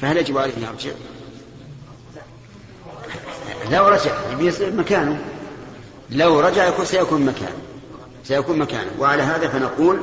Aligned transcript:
فهل 0.00 0.16
يجب 0.16 0.38
عليه 0.38 0.56
أن 0.56 0.62
يرجع؟ 0.62 0.90
لو 3.70 3.88
رجع 3.88 4.12
يصير 4.40 4.72
مكانه. 4.72 5.24
لو 6.10 6.40
رجع 6.40 6.68
يكون 6.68 6.84
سيكون 6.84 7.26
مكانه. 7.26 7.58
سيكون 8.24 8.58
مكانه. 8.58 8.90
وعلى 8.98 9.22
هذا 9.22 9.48
فنقول 9.48 10.00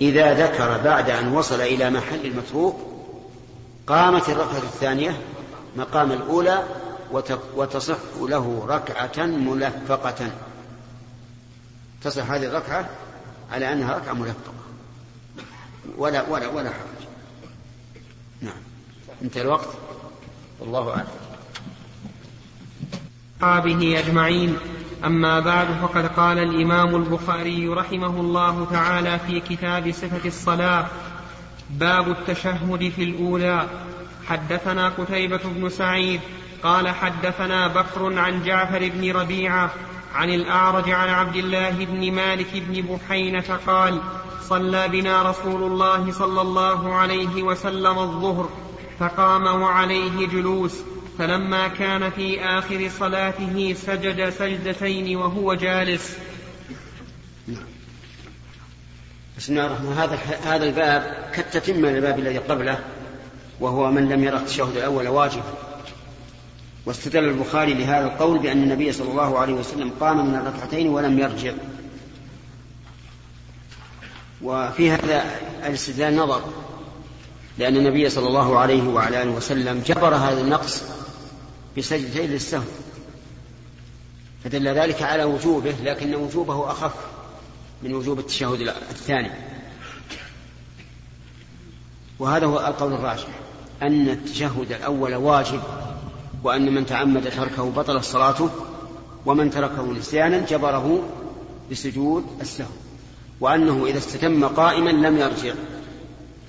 إذا 0.00 0.46
ذكر 0.46 0.80
بعد 0.84 1.10
أن 1.10 1.32
وصل 1.32 1.60
إلى 1.60 1.90
محل 1.90 2.26
المتروك 2.26 2.76
قامت 3.86 4.28
الركعة 4.28 4.58
الثانية 4.58 5.20
مقام 5.76 6.12
الأولى 6.12 6.62
وتصح 7.56 7.98
له 8.20 8.66
ركعة 8.68 9.26
ملفقة. 9.26 10.30
تصح 12.02 12.30
هذه 12.30 12.44
الركعة 12.44 12.88
على 13.52 13.72
أنها 13.72 13.96
ركعة 13.96 14.12
ملفقة. 14.12 14.54
ولا 15.98 16.28
ولا 16.28 16.48
ولا 16.48 16.70
حرج. 16.70 17.08
نعم. 18.40 18.73
انتهى 19.22 19.42
الوقت. 19.42 19.68
والله 20.60 20.90
أعلم. 20.90 21.06
أصحابه 23.36 23.98
أجمعين. 23.98 24.56
أما 25.04 25.40
بعد 25.40 25.66
فقد 25.82 26.06
قال 26.06 26.38
الإمام 26.38 26.96
البخاري 26.96 27.68
رحمه 27.68 28.20
الله 28.20 28.66
تعالى 28.70 29.18
في 29.18 29.40
كتاب 29.40 29.92
صفة 29.92 30.28
الصلاة 30.28 30.86
باب 31.70 32.10
التشهد 32.10 32.92
في 32.96 33.02
الأولى. 33.02 33.68
حدثنا 34.26 34.88
قتيبة 34.88 35.40
بن 35.44 35.68
سعيد 35.68 36.20
قال 36.62 36.88
حدثنا 36.88 37.68
بكر 37.68 38.18
عن 38.18 38.42
جعفر 38.42 38.90
بن 38.94 39.12
ربيعة 39.12 39.70
عن 40.14 40.30
الأعرج 40.30 40.90
عن 40.90 41.08
عبد 41.08 41.36
الله 41.36 41.84
بن 41.84 42.12
مالك 42.12 42.50
بن 42.54 42.82
بحينة 42.82 43.58
قال 43.66 44.00
صلى 44.42 44.88
بنا 44.88 45.22
رسول 45.22 45.62
الله 45.62 46.12
صلى 46.12 46.40
الله 46.40 46.94
عليه 46.94 47.42
وسلم 47.42 47.98
الظهر. 47.98 48.48
فقام 48.98 49.62
وعليه 49.62 50.26
جلوس 50.26 50.74
فلما 51.18 51.68
كان 51.68 52.10
في 52.10 52.44
آخر 52.44 52.90
صلاته 52.98 53.74
سجد 53.86 54.30
سجدتين 54.30 55.16
وهو 55.16 55.54
جالس. 55.54 56.16
بسم 59.38 59.52
الله 59.52 59.66
الرحمن 59.66 59.92
هذا 59.92 60.18
هذا 60.44 60.64
الباب 60.64 61.30
كالتتمة 61.34 61.88
للباب 61.88 62.18
الذي 62.18 62.38
قبله 62.38 62.78
وهو 63.60 63.90
من 63.90 64.08
لم 64.08 64.24
يرى 64.24 64.36
التشهد 64.36 64.76
الأول 64.76 65.08
واجبا 65.08 65.42
واستدل 66.86 67.24
البخاري 67.24 67.74
لهذا 67.74 68.04
القول 68.04 68.38
بأن 68.38 68.62
النبي 68.62 68.92
صلى 68.92 69.10
الله 69.10 69.38
عليه 69.38 69.54
وسلم 69.54 69.90
قام 70.00 70.26
من 70.26 70.34
الركعتين 70.34 70.88
ولم 70.88 71.18
يرجع. 71.18 71.52
وفي 74.42 74.90
هذا 74.90 75.24
الاستدلال 75.66 76.16
نظر 76.16 76.42
لأن 77.58 77.76
النبي 77.76 78.10
صلى 78.10 78.28
الله 78.28 78.58
عليه 78.58 78.88
وعلى 78.88 79.22
آله 79.22 79.30
وسلم 79.30 79.82
جبر 79.86 80.14
هذا 80.14 80.40
النقص 80.40 80.82
بسجدتين 81.78 82.30
للسهو 82.30 82.62
فدل 84.44 84.68
ذلك 84.68 85.02
على 85.02 85.24
وجوبه 85.24 85.74
لكن 85.84 86.14
وجوبه 86.14 86.70
أخف 86.70 86.94
من 87.82 87.94
وجوب 87.94 88.18
التشهد 88.18 88.60
الثاني. 88.90 89.30
وهذا 92.18 92.46
هو 92.46 92.58
القول 92.58 92.92
الراجح 92.92 93.26
أن 93.82 94.08
التشهد 94.08 94.72
الأول 94.72 95.14
واجب 95.14 95.60
وأن 96.42 96.74
من 96.74 96.86
تعمد 96.86 97.30
تركه 97.30 97.70
بطل 97.70 98.04
صلاته 98.04 98.50
ومن 99.26 99.50
تركه 99.50 99.92
نسيانا 99.92 100.38
جبره 100.38 101.02
بسجود 101.70 102.24
السهو 102.40 102.66
وأنه 103.40 103.86
إذا 103.86 103.98
استتم 103.98 104.44
قائما 104.44 104.90
لم 104.90 105.18
يرجع. 105.18 105.54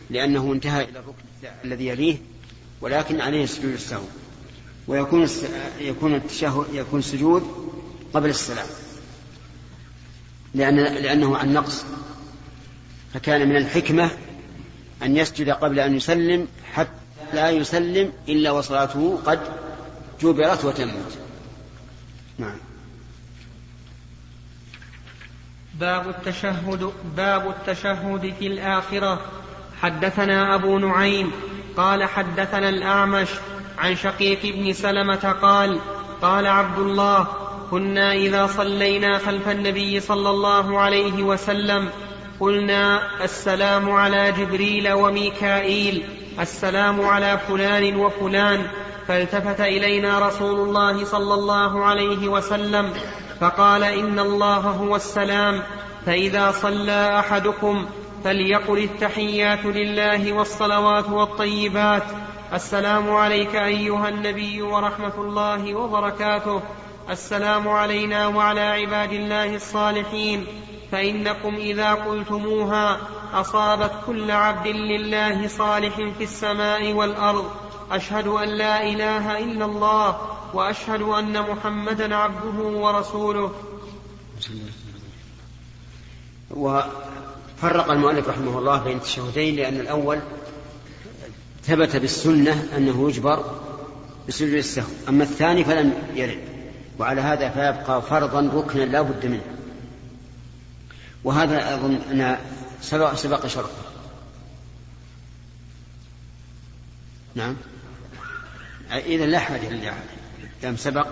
لأنه 0.09 0.53
انتهى 0.53 0.84
إلى 0.84 1.00
الركن 1.00 1.23
الذي 1.66 1.88
يليه 1.88 2.17
ولكن 2.81 3.22
عليه 3.22 3.45
سجود 3.45 3.73
السهو 3.73 4.03
ويكون 4.88 5.28
يكون 5.80 6.16
التشهد 6.16 6.66
يكون 6.73 7.00
السجود 7.00 7.44
قبل 8.14 8.30
السلام. 8.30 8.67
لأن 10.53 10.76
لأنه 10.76 11.38
عن 11.38 11.54
نقص. 11.54 11.86
فكان 13.14 13.49
من 13.49 13.58
الحكمة 13.58 14.11
أن 15.04 15.17
يسجد 15.17 15.49
قبل 15.49 15.80
أن 15.80 15.95
يسلم 15.95 16.48
حتى 16.73 16.89
لا 17.33 17.49
يسلم 17.49 18.14
إلا 18.30 18.52
وصلاته 18.52 19.20
قد 19.26 19.39
جبرت 20.22 20.66
وتمت. 20.66 21.17
نعم. 22.37 22.58
باب 25.80 26.10
التشهد 26.10 26.92
باب 27.17 27.49
التشهد 27.49 28.33
في 28.39 28.48
الآخرة. 28.48 29.45
حدثنا 29.86 30.56
أبو 30.56 30.78
نعيم 30.80 31.32
قال 31.78 32.04
حدثنا 32.04 32.70
الأعمش 32.70 33.28
عن 33.78 33.96
شقيق 33.96 34.40
بن 34.44 34.73
سلمة 34.73 35.36
قال 35.42 35.80
قال 36.22 36.48
عبد 36.48 36.80
الله 36.80 37.28
كنا 37.72 38.14
إذا 38.14 38.48
صلينا 38.48 39.18
خلف 39.18 39.50
النبي 39.50 40.00
صلى 40.00 40.30
الله 40.30 40.80
عليه 40.80 41.23
وسلم 41.23 41.90
قلنا 42.40 43.02
السلام 43.23 43.92
على 43.92 44.32
جبريل 44.32 44.92
وميكائيل 44.92 46.04
السلام 46.40 47.02
على 47.02 47.40
فلان 47.48 47.96
وفلان. 47.96 48.67
فالتفت 49.08 49.62
إلينا 49.62 50.28
رسول 50.28 50.60
الله 50.60 51.06
صلى 51.06 51.34
الله 51.34 51.86
عليه 51.86 52.28
وسلم 52.28 52.94
فقال 53.40 53.84
إن 53.84 54.20
الله 54.20 54.60
هو 54.60 54.96
السلام 54.96 55.64
فإذا 56.06 56.52
صلى 56.52 57.20
أحدكم 57.20 57.86
فليقل 58.25 58.77
التحيات 58.77 59.65
لله 59.65 60.33
والصلوات 60.33 61.09
والطيبات. 61.09 62.03
السلام 62.53 63.11
عليك 63.11 63.55
أيها 63.55 64.09
النبي 64.09 64.61
ورحمة 64.61 65.13
الله 65.17 65.75
وبركاته. 65.75 66.61
السلام 67.09 67.67
علينا 67.67 68.27
وعلى 68.27 68.61
عباد 68.61 69.13
الله 69.13 69.55
الصالحين. 69.55 70.45
فإنكم 70.91 71.55
إذا 71.55 71.93
قلتموها 71.93 72.97
أصابت 73.33 73.91
كل 74.05 74.31
عبد 74.31 74.67
لله 74.67 75.47
صالح 75.47 75.95
في 75.95 76.23
السماء 76.23 76.93
والأرض. 76.93 77.52
أشهد 77.92 78.27
أن 78.27 78.49
لا 78.49 78.83
إله 78.83 79.39
إلا 79.39 79.65
الله 79.65 80.17
وأشهد 80.53 81.02
أن 81.02 81.42
محمدا 81.42 82.15
عبده 82.15 82.57
ورسوله. 82.63 83.52
وفرق 87.58 87.92
المؤلف 87.92 88.30
رحمه 88.30 88.60
الله 88.60 88.83
بين 88.83 88.98
التشهدين 88.98 89.55
لأن 89.55 89.80
الأول 89.80 90.20
ثبت 91.64 91.95
بالسنة 91.95 92.70
أنه 92.77 93.10
يجبر 93.10 93.61
بسجود 94.27 94.54
السهو 94.54 94.88
أما 95.10 95.23
الثاني 95.23 95.64
فلم 95.64 95.93
يرد 96.16 96.39
وعلى 96.99 97.21
هذا 97.21 97.49
فيبقى 97.49 98.02
فرضا 98.02 98.52
ركنا 98.54 98.83
لا 98.83 99.02
بد 99.02 99.26
منه. 99.26 99.43
وهذا 101.23 101.76
أظن 101.76 101.95
أن 102.11 102.38
سبق 102.82 103.14
سبق 103.14 103.48
شرطه 103.48 103.86
نعم. 107.36 107.55
إذا 108.92 109.26
لا 109.26 109.39
حاجة 109.39 109.70
للإعادة. 109.70 110.10
دام 110.61 110.77
سبق. 110.77 111.08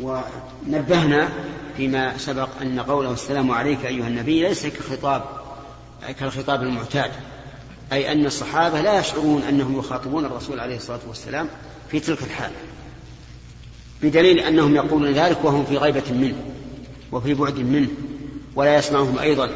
ونبهنا 0.00 1.28
فيما 1.76 2.18
سبق 2.18 2.48
أن 2.62 2.80
قوله 2.80 3.12
السلام 3.12 3.50
عليك 3.50 3.86
أيها 3.86 4.08
النبي 4.08 4.42
ليس 4.42 4.66
كخطاب 4.66 5.22
كالخطاب 6.20 6.62
المعتاد 6.62 7.10
أي 7.92 8.12
أن 8.12 8.26
الصحابة 8.26 8.80
لا 8.80 9.00
يشعرون 9.00 9.42
أنهم 9.42 9.78
يخاطبون 9.78 10.24
الرسول 10.24 10.60
عليه 10.60 10.76
الصلاة 10.76 11.00
والسلام 11.08 11.48
في 11.90 12.00
تلك 12.00 12.22
الحال 12.22 12.50
بدليل 14.02 14.38
أنهم 14.38 14.74
يقولون 14.74 15.12
ذلك 15.12 15.44
وهم 15.44 15.64
في 15.64 15.76
غيبة 15.76 16.12
منه 16.12 16.36
وفي 17.12 17.34
بعد 17.34 17.58
منه 17.58 17.88
ولا 18.56 18.76
يسمعهم 18.76 19.18
أيضا. 19.18 19.50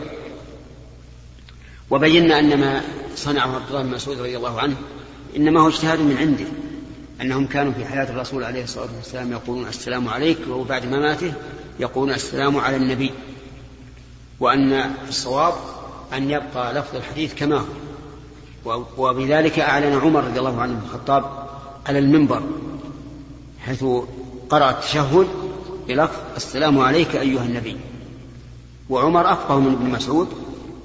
وبينا 1.91 2.39
أن 2.39 2.61
ما 2.61 2.83
صنعه 3.17 3.55
عبد 3.55 3.69
الله 3.69 3.83
بن 3.83 3.91
مسعود 3.91 4.19
رضي 4.19 4.37
الله 4.37 4.61
عنه 4.61 4.77
إنما 5.37 5.61
هو 5.61 5.69
اجتهاد 5.69 6.01
من 6.01 6.17
عنده. 6.17 6.47
أنهم 7.21 7.47
كانوا 7.47 7.73
في 7.73 7.85
حياة 7.85 8.11
الرسول 8.11 8.45
عليه 8.45 8.65
الصلاة 8.65 8.89
والسلام 8.97 9.33
يقولون 9.33 9.69
السلام 9.69 10.09
عليك 10.09 10.39
وبعد 10.51 10.87
مماته 10.87 11.33
يقولون 11.81 12.15
السلام 12.15 12.57
على 12.57 12.77
النبي. 12.77 13.11
وأن 14.41 14.73
الصواب 15.09 15.55
أن 16.13 16.31
يبقى 16.31 16.75
لفظ 16.75 16.97
الحديث 16.97 17.35
كما 17.35 17.65
هو. 18.67 18.85
وبذلك 18.97 19.59
أعلن 19.59 19.99
عمر 19.99 20.25
رضي 20.25 20.39
الله 20.39 20.61
عنه 20.61 20.81
الخطاب 20.85 21.49
على 21.87 21.99
المنبر 21.99 22.43
حيث 23.61 23.85
قرأ 24.51 24.71
التشهد 24.71 25.27
بلفظ 25.89 26.21
السلام 26.37 26.79
عليك 26.79 27.17
أيها 27.17 27.45
النبي. 27.45 27.77
وعمر 28.91 29.33
أفقه 29.33 29.61
من 29.61 29.73
ابن 29.73 29.91
مسعود 29.91 30.29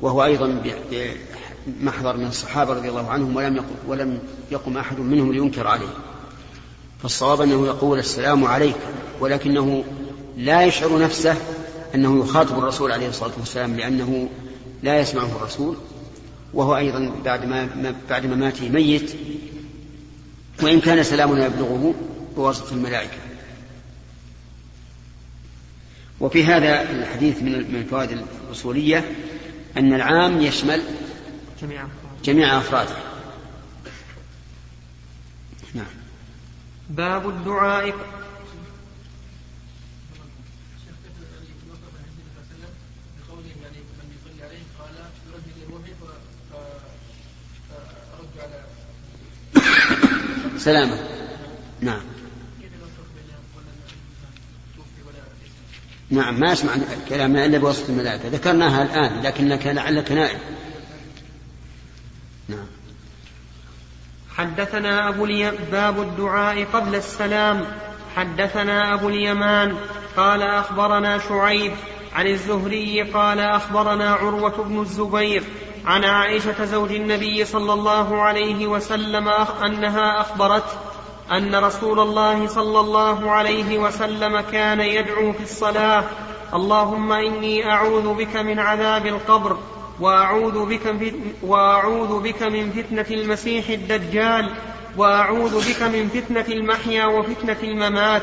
وهو 0.02 0.24
أيضا 0.24 0.62
محضر 1.82 2.18
من 2.18 2.26
الصحابة 2.26 2.74
رضي 2.74 2.90
الله 2.90 3.10
عنهم 3.10 3.36
ولم 3.36 3.56
يقم, 3.56 3.76
ولم 3.88 4.20
يقم 4.52 4.78
أحد 4.78 5.00
منهم 5.00 5.32
لينكر 5.32 5.68
عليه. 5.68 5.94
فالصواب 7.04 7.42
أنه 7.42 7.68
يقول 7.68 8.00
السلام 8.00 8.46
عليك 8.46 8.76
ولكنه 9.20 9.84
لا 10.38 10.64
يشعر 10.64 11.00
نفسه 11.00 11.36
أنه 11.96 12.24
يخاطب 12.24 12.58
الرسول 12.58 12.92
عليه 12.92 13.10
الصلاة 13.10 13.32
والسلام 13.40 13.78
لأنه 13.78 14.30
لا 14.84 15.00
يسمعه 15.00 15.36
الرسول 15.36 15.78
وهو 16.54 16.78
أيضا 16.78 17.12
بعد 17.26 17.46
ما 17.46 17.96
بعد 18.10 18.26
مماته 18.26 18.70
ميت 18.70 19.16
وإن 20.64 20.80
كان 20.82 21.04
سلامنا 21.04 21.46
يبلغه 21.46 21.94
بواسطة 22.36 22.74
الملائكة. 22.74 23.18
وفي 26.20 26.46
هذا 26.46 26.92
الحديث 26.92 27.42
من 27.42 27.56
الفوائد 27.56 28.26
الأصولية 28.48 29.12
أن 29.78 29.94
العام 29.94 30.42
يشمل 30.42 30.82
جميع 31.62 31.88
جميع 32.24 32.58
أفراده 32.58 32.96
نعم 35.74 35.86
باب 36.90 37.30
الدعاء. 37.30 37.96
سلامة. 50.58 51.00
نعم. 51.82 52.02
نعم 56.10 56.40
ما 56.40 56.54
أسمع 56.54 56.72
كلامنا 57.10 57.46
إلا 57.46 57.58
بواسطة 57.58 57.90
الملائكة. 57.90 58.30
ذكرناها 58.30 58.84
الآن 58.84 59.22
لكنك 59.22 59.68
لعلك 59.68 60.12
نائم 60.12 60.40
حدثنا 64.38 65.10
أبو 65.10 65.26
الي... 65.26 65.52
باب 65.72 66.00
الدعاء 66.02 66.66
قبل 66.74 66.96
السلام. 66.96 67.66
حدثنا 68.16 68.94
أبو 68.94 69.10
اليمان 69.10 69.78
قال 70.18 70.42
أخبرنا 70.42 71.18
شعيب 71.18 71.72
عن 72.16 72.28
الزهري 72.28 73.02
قال 73.02 73.40
أخبرنا 73.40 74.14
عروة 74.14 74.64
بن 74.64 74.82
الزبير 74.82 75.44
عن 75.86 76.04
عائشة 76.04 76.66
زوج 76.66 76.92
النبي 76.92 77.46
صلى 77.46 77.74
الله 77.74 78.22
عليه 78.22 78.68
وسلم 78.68 79.28
أنها 79.66 80.22
أخبرت 80.22 80.78
أن 81.32 81.56
رسول 81.56 82.00
الله 82.00 82.48
صلى 82.48 82.80
الله 82.80 83.32
عليه 83.32 83.78
وسلم 83.78 84.42
كان 84.42 84.80
يدعو 84.80 85.34
في 85.34 85.44
الصلاة. 85.44 86.04
اللهم 86.54 87.12
إني 87.12 87.72
أعوذ 87.72 88.14
بك 88.14 88.36
من 88.38 88.60
عذاب 88.60 89.06
القبر. 89.06 89.58
وأعوذ 90.00 90.66
بك, 90.66 90.96
وأعوذ 91.44 92.22
بك 92.24 92.44
من 92.44 92.72
فتنة 92.72 93.06
المسيح 93.12 93.70
الدجال 93.70 94.50
وأعوذ 94.98 95.70
بك 95.70 95.82
من 95.82 96.10
فتنة 96.10 96.46
المحيا 96.50 97.06
وفتنة 97.06 97.58
الممات. 97.64 98.22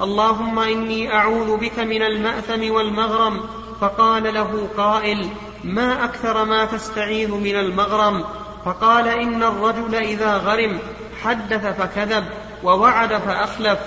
اللهم 0.00 0.58
إني 0.58 1.14
أعوذ 1.14 1.56
بك 1.56 1.78
من 1.78 2.02
المأثم 2.02 2.70
والمغرم. 2.70 3.40
فقال 3.80 4.34
له 4.34 4.68
قائل 4.76 5.28
ما 5.64 6.04
أكثر 6.04 6.44
ما 6.44 6.64
تستعيذ 6.64 7.30
من 7.30 7.56
المغرم؟ 7.56 8.24
فقال 8.64 9.08
إن 9.08 9.42
الرجل 9.42 9.94
إذا 9.94 10.36
غرم 10.36 10.78
حدث 11.22 11.66
فكذب 11.66 12.24
ووعد 12.64 13.16
فأخلف. 13.16 13.78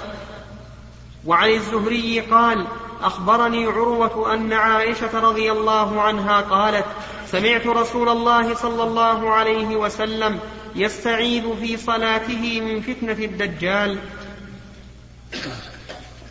وعن 1.25 1.49
الزهري 1.49 2.19
قال 2.19 2.65
أخبرني 3.03 3.65
عروة 3.65 4.33
أن 4.33 4.53
عائشة 4.53 5.19
رضي 5.19 5.51
الله 5.51 6.01
عنها 6.01 6.41
قالت 6.41 6.85
سمعت 7.31 7.67
رسول 7.67 8.09
الله 8.09 8.55
صلى 8.55 8.83
الله 8.83 9.29
عليه 9.29 9.75
وسلم 9.75 10.39
يستعيذ 10.75 11.43
في 11.61 11.77
صلاته 11.77 12.61
من 12.61 12.81
فتنة 12.81 13.25
الدجال. 13.25 13.97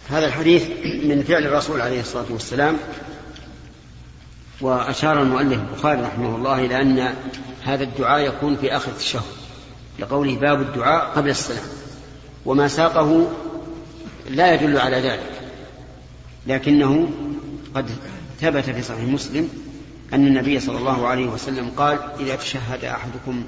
هذا 0.08 0.26
الحديث 0.26 0.69
من 1.05 1.25
فعل 1.29 1.46
الرسول 1.46 1.81
عليه 1.81 2.00
الصلاة 2.00 2.26
والسلام 2.31 2.76
وأشار 4.61 5.23
المؤلف 5.23 5.61
البخاري 5.61 6.00
رحمه 6.00 6.37
الله 6.37 6.67
إلى 6.67 6.81
أن 6.81 7.14
هذا 7.62 7.85
الدعاء 7.85 8.26
يكون 8.26 8.56
في 8.56 8.76
آخر 8.76 8.93
التشهد 8.93 9.23
لقوله 9.99 10.35
باب 10.37 10.61
الدعاء 10.61 11.12
قبل 11.17 11.31
السلام. 11.31 11.64
وما 12.46 12.69
ساقه 12.69 13.32
لا 14.31 14.55
يدل 14.55 14.79
على 14.79 14.96
ذلك 14.96 15.31
لكنه 16.46 17.11
قد 17.75 17.91
ثبت 18.41 18.64
في 18.64 18.82
صحيح 18.82 19.00
مسلم 19.00 19.63
أن 20.14 20.26
النبي 20.26 20.61
صلى 20.61 20.78
الله 20.78 21.06
عليه 21.06 21.26
وسلم 21.26 21.70
قال 21.70 21.99
إذا 22.20 22.37
تشهد 22.37 22.84
أحدكم 22.84 23.44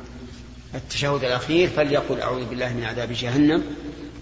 التشهد 0.74 1.24
الأخير 1.24 1.68
فليقل 1.68 2.20
أعوذ 2.20 2.44
بالله 2.44 2.72
من 2.72 2.84
عذاب 2.84 3.12
جهنم 3.12 3.62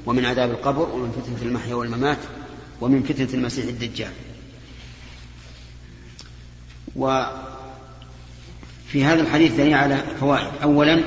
ومن 0.07 0.25
عذاب 0.25 0.51
القبر 0.51 0.89
ومن 0.89 1.13
فتنة 1.13 1.49
المحيا 1.49 1.75
والممات 1.75 2.19
ومن 2.81 3.03
فتنة 3.03 3.29
المسيح 3.35 3.65
الدجال. 3.65 4.13
وفي 6.97 7.35
هذا 9.05 9.21
الحديث 9.23 9.53
دليل 9.53 9.75
على 9.75 10.05
فوائد. 10.21 10.49
أولا 10.63 11.03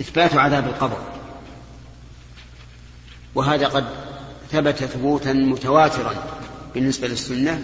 إثبات 0.00 0.34
عذاب 0.34 0.66
القبر. 0.66 0.98
وهذا 3.34 3.66
قد 3.66 3.84
ثبت 4.52 4.76
ثبوتا 4.76 5.32
متواترا 5.32 6.14
بالنسبة 6.74 7.08
للسنة. 7.08 7.62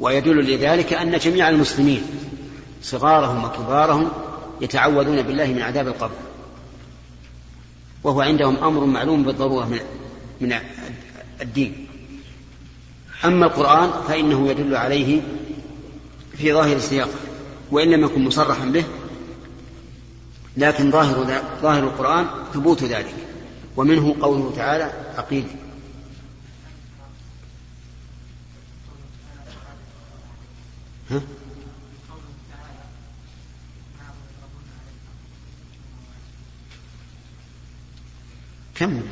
ويدل 0.00 0.54
لذلك 0.54 0.92
أن 0.92 1.18
جميع 1.18 1.48
المسلمين 1.48 2.02
صغارهم 2.82 3.44
وكبارهم 3.44 4.10
يتعوذون 4.60 5.22
بالله 5.22 5.46
من 5.46 5.62
عذاب 5.62 5.88
القبر. 5.88 6.16
وهو 8.04 8.20
عندهم 8.20 8.56
أمر 8.56 8.84
معلوم 8.84 9.22
بالضرورة 9.22 9.64
من 9.64 9.80
من 10.40 10.58
الدين. 11.40 11.86
أما 13.24 13.46
القرآن 13.46 13.90
فإنه 14.08 14.48
يدل 14.48 14.76
عليه 14.76 15.20
في 16.36 16.52
ظاهر 16.52 16.76
السياق 16.76 17.08
وإن 17.70 17.90
لم 17.90 18.04
يكن 18.04 18.24
مصرحا 18.24 18.64
به 18.64 18.84
لكن 20.56 20.90
ظاهر 20.90 21.42
ظاهر 21.62 21.82
القرآن 21.82 22.26
ثبوت 22.54 22.84
ذلك. 22.84 23.14
ومنه 23.76 24.16
قوله 24.20 24.52
تعالى 24.56 24.92
عقيد. 25.16 25.46
ها؟ 31.10 31.20
كم؟ 38.74 39.02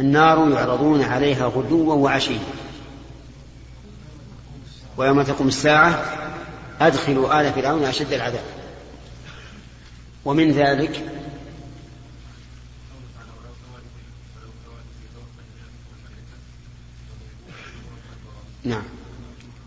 النار 0.00 0.50
يعرضون 0.50 1.02
عليها 1.02 1.46
غدوا 1.46 1.94
وعشيا. 1.94 2.40
ويوم 4.96 5.22
تقوم 5.22 5.48
الساعة 5.48 6.04
أدخلوا 6.80 7.40
آل 7.40 7.52
فرعون 7.52 7.84
أشد 7.84 8.12
العذاب. 8.12 8.44
ومن 10.24 10.52
ذلك 10.52 11.20
نعم. 18.64 18.99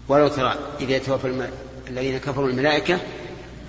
ولو 0.07 0.27
ترى 0.27 0.55
إذا 0.79 0.97
توفى 0.97 1.27
الم... 1.27 1.49
الذين 1.87 2.17
كفروا 2.17 2.49
الملائكة 2.49 2.99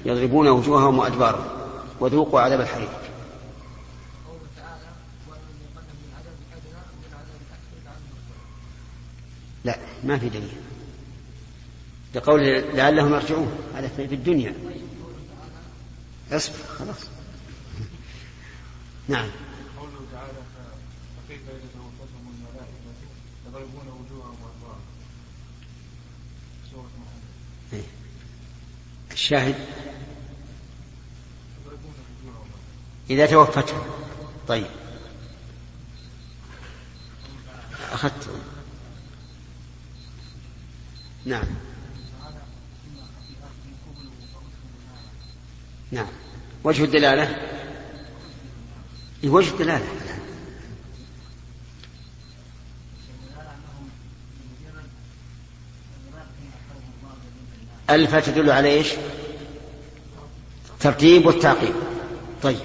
يضربون 0.05 0.49
وجوههم 0.49 0.99
وأدبارهم 0.99 1.45
وذوقوا 2.01 2.41
عذاب 2.41 2.61
الحريق. 2.61 2.91
لا 9.65 9.79
ما 10.05 10.19
في 10.19 10.29
دليل. 10.29 10.53
لقول 12.15 12.43
لعلهم 12.75 13.15
يرجعون. 13.15 13.53
هذا 13.75 13.89
في 13.89 14.15
الدنيا. 14.15 14.55
اصبر 16.33 16.55
خلاص. 16.79 16.97
نعم. 19.09 19.29
قوله 19.79 20.07
تعالى 20.13 20.33
فكيف 21.29 21.41
اذا 21.49 21.69
توفتهم 21.75 22.35
الملائكة 22.35 22.75
يضربون 23.47 23.89
وجوههم 23.89 24.37
وادبارهم 24.43 24.81
سوره 26.71 26.91
محمد 26.99 27.73
إيه. 27.73 27.89
الشاهد؟ 29.15 29.55
إذا 33.11 33.27
توفتهم 33.27 33.83
طيب. 34.49 34.67
أخذت. 37.93 38.29
نعم. 41.27 41.45
نعم. 45.93 46.07
وجه 46.65 46.85
الدلالة؟ 46.85 47.37
وجه 49.25 49.51
الدلالة. 49.51 49.87
ألف 57.91 58.17
تدل 58.17 58.51
على 58.51 58.69
إيش؟ 58.69 58.89
ترتيب 60.81 61.27
والتعقيب. 61.27 61.75
طيب. 62.43 62.59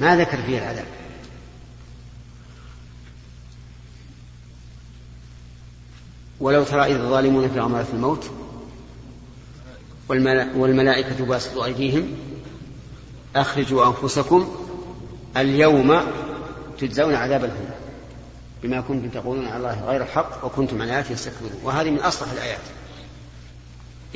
ما 0.00 0.16
ذكر 0.16 0.42
فيه 0.42 0.58
العذاب 0.58 0.86
ولو 6.40 6.64
ترى 6.64 6.84
إذ 6.84 6.96
الظالمون 6.96 7.48
في 7.48 7.60
غمرة 7.60 7.86
الموت 7.92 8.30
والملائكة 10.56 11.24
باسطوا 11.24 11.64
أيديهم 11.64 12.16
أخرجوا 13.36 13.86
أنفسكم 13.86 14.48
اليوم 15.36 16.00
تجزون 16.78 17.14
عذاب 17.14 17.44
الهون 17.44 17.70
بما 18.62 18.80
كنتم 18.80 19.08
تقولون 19.08 19.46
على 19.46 19.56
الله 19.56 19.84
غير 19.86 20.02
الحق 20.02 20.44
وكنتم 20.44 20.82
عن 20.82 20.88
آياته 20.88 21.14
تستكبرون 21.14 21.60
وهذه 21.64 21.90
من 21.90 21.98
أصلح 21.98 22.32
الآيات. 22.32 22.60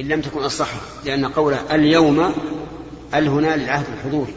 إن 0.00 0.09
لم 0.09 0.21
تكن 0.21 0.41
أصحها 0.41 0.81
لأن 1.05 1.27
قوله 1.27 1.75
اليوم 1.75 2.35
ال 3.15 3.29
هنا 3.29 3.57
للعهد 3.57 3.87
الحضوري 3.99 4.35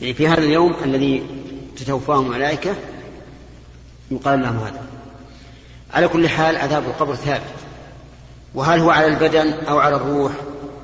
يعني 0.00 0.14
في 0.14 0.28
هذا 0.28 0.38
اليوم 0.40 0.74
الذي 0.84 1.26
تتوفاه 1.76 2.20
الملائكة 2.20 2.74
يقال 4.10 4.42
لهم 4.42 4.58
هذا. 4.58 4.82
على 5.92 6.08
كل 6.08 6.28
حال 6.28 6.56
عذاب 6.56 6.84
القبر 6.84 7.14
ثابت. 7.14 7.54
وهل 8.54 8.80
هو 8.80 8.90
على 8.90 9.06
البدن 9.06 9.52
أو 9.52 9.78
على 9.78 9.96
الروح 9.96 10.32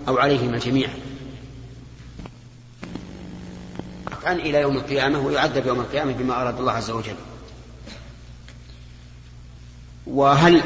أو 0.09 0.19
عليهما 0.19 0.59
جميعا؟ 0.59 1.02
عن 4.25 4.38
إلى 4.38 4.61
يوم 4.61 4.76
القيامة 4.76 5.26
ويعذب 5.26 5.67
يوم 5.67 5.81
القيامة 5.81 6.12
بما 6.12 6.43
أراد 6.43 6.59
الله 6.59 6.73
عز 6.73 6.91
وجل. 6.91 7.14
وهل 10.07 10.62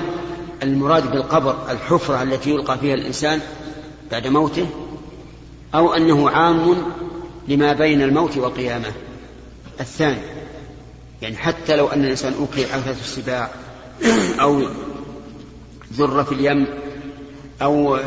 المراد 0.62 1.10
بالقبر 1.10 1.70
الحفرة 1.70 2.22
التي 2.22 2.50
يلقى 2.50 2.78
فيها 2.78 2.94
الإنسان 2.94 3.40
بعد 4.10 4.26
موته؟ 4.26 4.66
أو 5.74 5.94
أنه 5.94 6.30
عام 6.30 6.76
لما 7.48 7.72
بين 7.72 8.02
الموت 8.02 8.36
والقيامة؟ 8.36 8.92
الثاني 9.80 10.20
يعني 11.22 11.36
حتى 11.36 11.76
لو 11.76 11.86
أن 11.86 12.04
الإنسان 12.04 12.34
أوكل 12.34 12.60
عثرة 12.64 12.96
السباع 13.00 13.50
أو 14.40 14.62
ذر 15.92 16.24
في 16.24 16.32
اليم 16.32 16.66
أو 17.62 17.98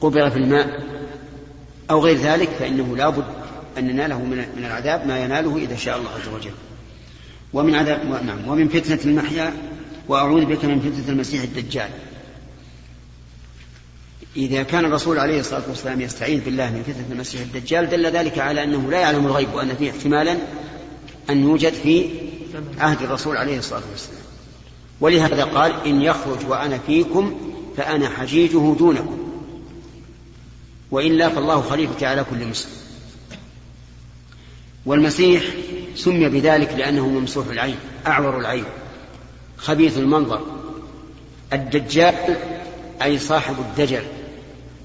قبر 0.00 0.30
في 0.30 0.36
الماء 0.36 0.91
أو 1.90 2.00
غير 2.00 2.16
ذلك 2.16 2.48
فإنه 2.48 2.96
لا 2.96 3.08
بد 3.08 3.24
أن 3.78 3.86
نناله 3.86 4.18
من 4.18 4.64
العذاب 4.64 5.06
ما 5.06 5.24
يناله 5.24 5.56
إذا 5.56 5.76
شاء 5.76 5.98
الله 5.98 6.10
عز 6.10 6.28
وجل. 6.28 6.50
ومن 7.52 7.74
عذاب 7.74 8.24
نعم. 8.26 8.48
ومن 8.48 8.68
فتنة 8.68 8.98
المحيا 9.04 9.52
وأعوذ 10.08 10.44
بك 10.44 10.64
من 10.64 10.80
فتنة 10.80 11.12
المسيح 11.12 11.42
الدجال. 11.42 11.90
إذا 14.36 14.62
كان 14.62 14.84
الرسول 14.84 15.18
عليه 15.18 15.40
الصلاة 15.40 15.62
والسلام 15.68 16.00
يستعيذ 16.00 16.44
بالله 16.44 16.70
من 16.70 16.82
فتنة 16.82 17.06
المسيح 17.10 17.40
الدجال 17.40 17.90
دل 17.90 18.06
ذلك 18.06 18.38
على 18.38 18.64
أنه 18.64 18.90
لا 18.90 19.00
يعلم 19.00 19.26
الغيب 19.26 19.54
وأن 19.54 19.74
فيه 19.78 19.90
احتمالا 19.90 20.36
أن 21.30 21.42
يوجد 21.42 21.72
في 21.72 22.10
عهد 22.78 23.02
الرسول 23.02 23.36
عليه 23.36 23.58
الصلاة 23.58 23.82
والسلام. 23.90 24.22
ولهذا 25.00 25.44
قال 25.44 25.72
إن 25.86 26.02
يخرج 26.02 26.46
وأنا 26.48 26.78
فيكم 26.78 27.34
فأنا 27.76 28.08
حجيجه 28.08 28.74
دونكم. 28.78 29.31
وإلا 30.92 31.28
فالله 31.28 31.62
خليفتي 31.62 32.06
على 32.06 32.24
كل 32.30 32.46
مسلم. 32.46 32.72
والمسيح 34.86 35.44
سمي 35.96 36.28
بذلك 36.28 36.72
لأنه 36.72 37.08
ممسوح 37.08 37.46
العين 37.46 37.76
أعور 38.06 38.38
العين 38.40 38.64
خبيث 39.56 39.98
المنظر 39.98 40.40
الدجال 41.52 42.36
أي 43.02 43.18
صاحب 43.18 43.54
الدجل. 43.58 44.02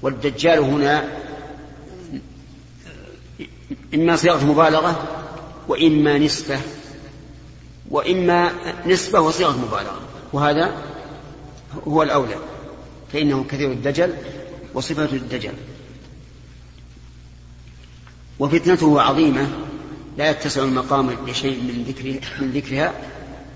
والدجال 0.02 0.58
هنا 0.58 1.04
إما 3.94 4.16
صيغة 4.16 4.44
مبالغة 4.44 5.08
وإما 5.68 6.18
نسبة 6.18 6.60
وإما 7.90 8.52
نسبة 8.86 9.20
وصيغة 9.20 9.56
مبالغة. 9.56 10.00
وهذا 10.32 10.76
هو 11.88 12.02
الأولى 12.02 12.36
فإنه 13.12 13.44
كثير 13.50 13.72
الدجل 13.72 14.14
وصفة 14.74 15.04
الدجل. 15.04 15.52
وفتنته 18.38 19.00
عظيمة 19.00 19.48
لا 20.18 20.30
يتسع 20.30 20.62
المقام 20.62 21.10
لشيء 21.26 21.60
من 21.60 21.84
ذكرها, 21.88 22.40
من 22.40 22.50
ذكرها 22.50 22.92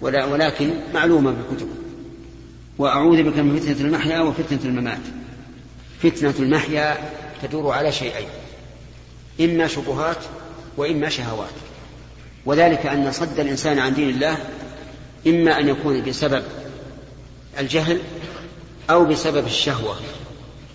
ولا 0.01 0.25
ولكن 0.25 0.71
معلومة 0.95 1.31
بالكتب. 1.31 1.69
وأعوذ 2.79 3.23
بك 3.23 3.37
من 3.37 3.61
فتنة 3.61 3.87
المحيا 3.87 4.21
وفتنة 4.21 4.59
الممات. 4.65 5.01
فتنة 6.03 6.35
المحيا 6.39 7.11
تدور 7.43 7.73
على 7.73 7.93
شيئين 7.93 8.29
إما 9.41 9.67
شبهات 9.67 10.17
وإما 10.77 11.09
شهوات. 11.09 11.53
وذلك 12.47 12.87
أن 12.87 13.13
صد 13.13 13.41
الإنسان 13.41 13.79
عن 13.79 13.95
دين 13.95 14.09
الله 14.09 14.37
إما 15.27 15.59
أن 15.59 15.69
يكون 15.69 16.05
بسبب 16.05 16.43
الجهل 17.59 18.01
أو 18.91 19.05
بسبب 19.05 19.47
الشهوة. 19.47 19.97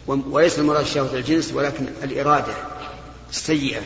وليس 0.07 0.59
المراد 0.59 0.85
شهوة 0.85 1.13
الجنس 1.13 1.53
ولكن 1.53 1.85
الإرادة. 2.03 2.53
السيئة 3.29 3.81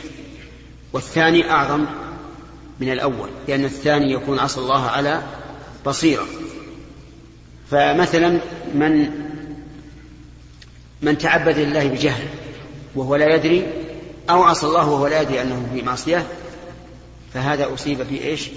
والثاني 0.92 1.50
أعظم 1.50 1.86
من 2.80 2.92
الأول 2.92 3.28
لأن 3.48 3.64
الثاني 3.64 4.12
يكون 4.12 4.38
عصى 4.38 4.60
الله 4.60 4.82
على 4.82 5.22
بصيرة. 5.86 6.26
فمثلا 7.70 8.40
من 8.74 9.10
من 11.02 11.18
تعبد 11.18 11.58
لله 11.58 11.88
بجهل 11.88 12.22
وهو 12.94 13.16
لا 13.16 13.34
يدري 13.34 13.66
أو 14.30 14.42
عصى 14.42 14.66
الله 14.66 14.88
وهو 14.88 15.06
لا 15.06 15.20
يدري 15.20 15.42
أنه 15.42 15.68
في 15.74 15.82
معصية 15.82 16.26
فهذا 17.34 17.74
أصيب 17.74 18.02
في 18.02 18.24
إيش؟ 18.24 18.50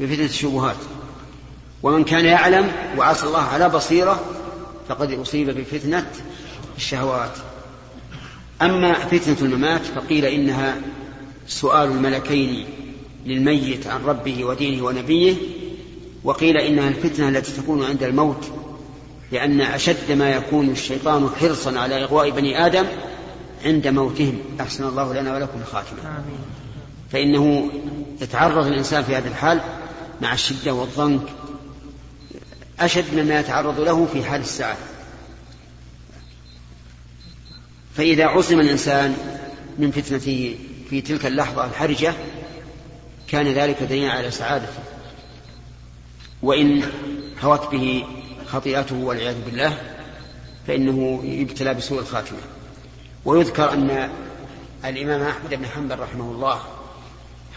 بفتنة 0.00 0.24
الشبهات. 0.24 0.76
ومن 1.82 2.04
كان 2.04 2.24
يعلم 2.24 2.72
وعصى 2.98 3.26
الله 3.26 3.42
على 3.42 3.68
بصيرة 3.68 4.24
فقد 4.88 5.12
أصيب 5.12 5.50
بفتنة 5.50 6.10
الشهوات. 6.76 7.32
أما 8.62 8.92
فتنة 8.92 9.36
الممات 9.42 9.80
فقيل 9.80 10.24
إنها 10.24 10.76
سؤال 11.46 11.88
الملكين 11.88 12.64
للميت 13.26 13.86
عن 13.86 14.04
ربه 14.04 14.44
ودينه 14.44 14.84
ونبيه 14.84 15.34
وقيل 16.24 16.56
إنها 16.56 16.88
الفتنة 16.88 17.28
التي 17.28 17.52
تكون 17.52 17.84
عند 17.84 18.02
الموت 18.02 18.50
لأن 19.32 19.60
أشد 19.60 20.12
ما 20.12 20.30
يكون 20.30 20.70
الشيطان 20.70 21.28
حرصا 21.40 21.78
على 21.78 22.04
إغواء 22.04 22.30
بني 22.30 22.66
آدم 22.66 22.86
عند 23.64 23.88
موتهم. 23.88 24.38
أحسن 24.60 24.84
الله 24.84 25.14
لنا 25.14 25.34
ولكم 25.34 25.60
الخاتمة. 25.60 25.98
فإنه 27.12 27.70
يتعرض 28.20 28.66
الإنسان 28.66 29.02
في 29.02 29.16
هذا 29.16 29.28
الحال 29.28 29.60
مع 30.20 30.32
الشدة 30.32 30.74
والضنك. 30.74 31.22
أشد 32.80 33.04
مما 33.14 33.40
يتعرض 33.40 33.80
له 33.80 34.06
في 34.12 34.24
حال 34.24 34.40
السعادة. 34.40 34.91
فإذا 37.96 38.24
عصم 38.24 38.60
الإنسان 38.60 39.16
من 39.78 39.90
فتنته 39.90 40.56
في 40.90 41.00
تلك 41.00 41.26
اللحظة 41.26 41.64
الحرجة 41.64 42.14
كان 43.28 43.48
ذلك 43.48 43.82
دليلا 43.82 44.12
على 44.12 44.30
سعادته. 44.30 44.82
وإن 46.42 46.82
هوت 47.42 47.70
به 47.70 48.04
خطيئته 48.46 48.96
والعياذ 48.96 49.44
بالله 49.44 49.78
فإنه 50.66 51.20
يبتلى 51.24 51.74
بسوء 51.74 52.00
الخاتمة. 52.00 52.38
ويذكر 53.24 53.72
أن 53.72 54.10
الإمام 54.84 55.22
أحمد 55.22 55.54
بن 55.54 55.66
حنبل 55.66 55.98
رحمه 55.98 56.30
الله 56.30 56.60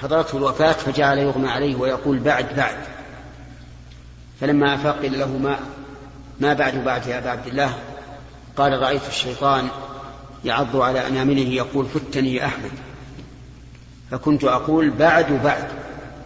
حضرته 0.01 0.38
الوفاة 0.38 0.72
فجعل 0.72 1.18
يغمى 1.18 1.50
عليه 1.50 1.75
ويقول 1.75 2.20
بعد 2.20 2.56
بعد. 2.56 2.77
فلما 4.42 4.75
أفاق 4.75 5.01
قيل 5.01 5.20
له 5.20 5.38
ما 5.38 5.60
ما 6.39 6.54
بعد 6.54 6.84
بعد 6.84 7.08
يا 7.08 7.18
أبا 7.18 7.30
عبد 7.30 7.48
الله؟ 7.48 7.74
قال 8.58 8.82
رأيت 8.82 9.08
الشيطان 9.08 9.70
يعض 10.46 10.75
على 10.75 11.08
أنامله 11.08 11.48
يقول 11.48 11.86
فتني 11.86 12.36
يا 12.36 12.46
أحمد. 12.46 12.72
فكنت 14.12 14.44
أقول 14.44 14.90
بعد 14.90 15.44
بعد 15.44 15.68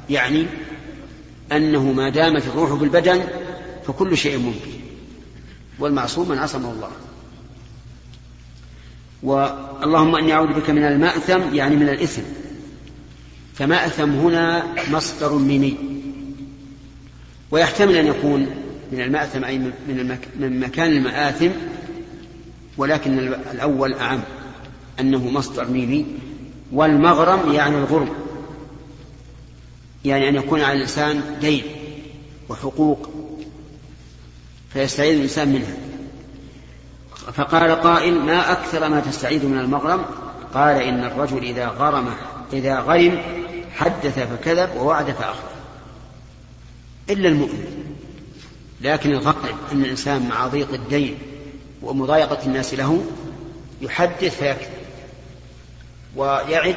يعني 0.09 0.45
أنه 1.51 1.91
ما 1.91 2.09
دامت 2.09 2.47
الروح 2.47 2.73
بالبدن 2.73 3.23
فكل 3.87 4.17
شيء 4.17 4.37
ممكن. 4.37 4.79
والمعصوم 5.79 6.29
من 6.29 6.37
عصمه 6.37 6.71
الله. 6.71 6.91
واللهم 9.23 10.15
إني 10.15 10.33
أعوذ 10.33 10.53
بك 10.53 10.69
من 10.69 10.83
المأثم 10.83 11.55
يعني 11.55 11.75
من 11.75 11.89
الإثم. 11.89 12.21
فمأثم 13.53 14.11
هنا 14.11 14.63
مصدر 14.91 15.33
ميمي. 15.33 15.77
ويحتمل 17.51 17.95
أن 17.95 18.07
يكون 18.07 18.47
من 18.91 19.01
المأثم 19.01 19.43
أي 19.43 19.57
من 20.39 20.59
مكان 20.59 20.91
المآثم 20.91 21.49
ولكن 22.79 23.19
الأول 23.51 23.93
أعم 23.93 24.19
أنه 24.99 25.29
مصدر 25.29 25.67
ميمي 25.67 26.05
والمغرم 26.71 27.53
يعني 27.53 27.77
الغرم. 27.77 28.09
يعني 30.05 30.29
أن 30.29 30.35
يكون 30.35 30.61
على 30.61 30.73
الإنسان 30.73 31.37
دين 31.41 31.63
وحقوق 32.49 33.09
فيستعيذ 34.73 35.15
الإنسان 35.15 35.49
منها. 35.49 35.73
فقال 37.33 37.71
قائل 37.71 38.21
ما 38.21 38.51
أكثر 38.51 38.89
ما 38.89 38.99
تستعيذ 38.99 39.45
من 39.45 39.59
المغرم؟ 39.59 40.05
قال 40.53 40.81
إن 40.81 41.03
الرجل 41.03 41.43
إذا 41.43 41.67
غرم 41.67 42.09
إذا 42.53 42.79
غرم 42.79 43.21
حدث 43.75 44.19
فكذب 44.19 44.69
ووعد 44.77 45.11
فأخلف 45.11 45.49
إلا 47.09 47.29
المؤمن. 47.29 47.95
لكن 48.81 49.11
الغالب 49.11 49.55
أن 49.71 49.81
الإنسان 49.81 50.29
مع 50.29 50.47
ضيق 50.47 50.73
الدين 50.73 51.17
ومضايقة 51.81 52.45
الناس 52.45 52.73
له 52.73 53.03
يحدث 53.81 54.37
فيكذب 54.37 54.79
ويعد 56.15 56.75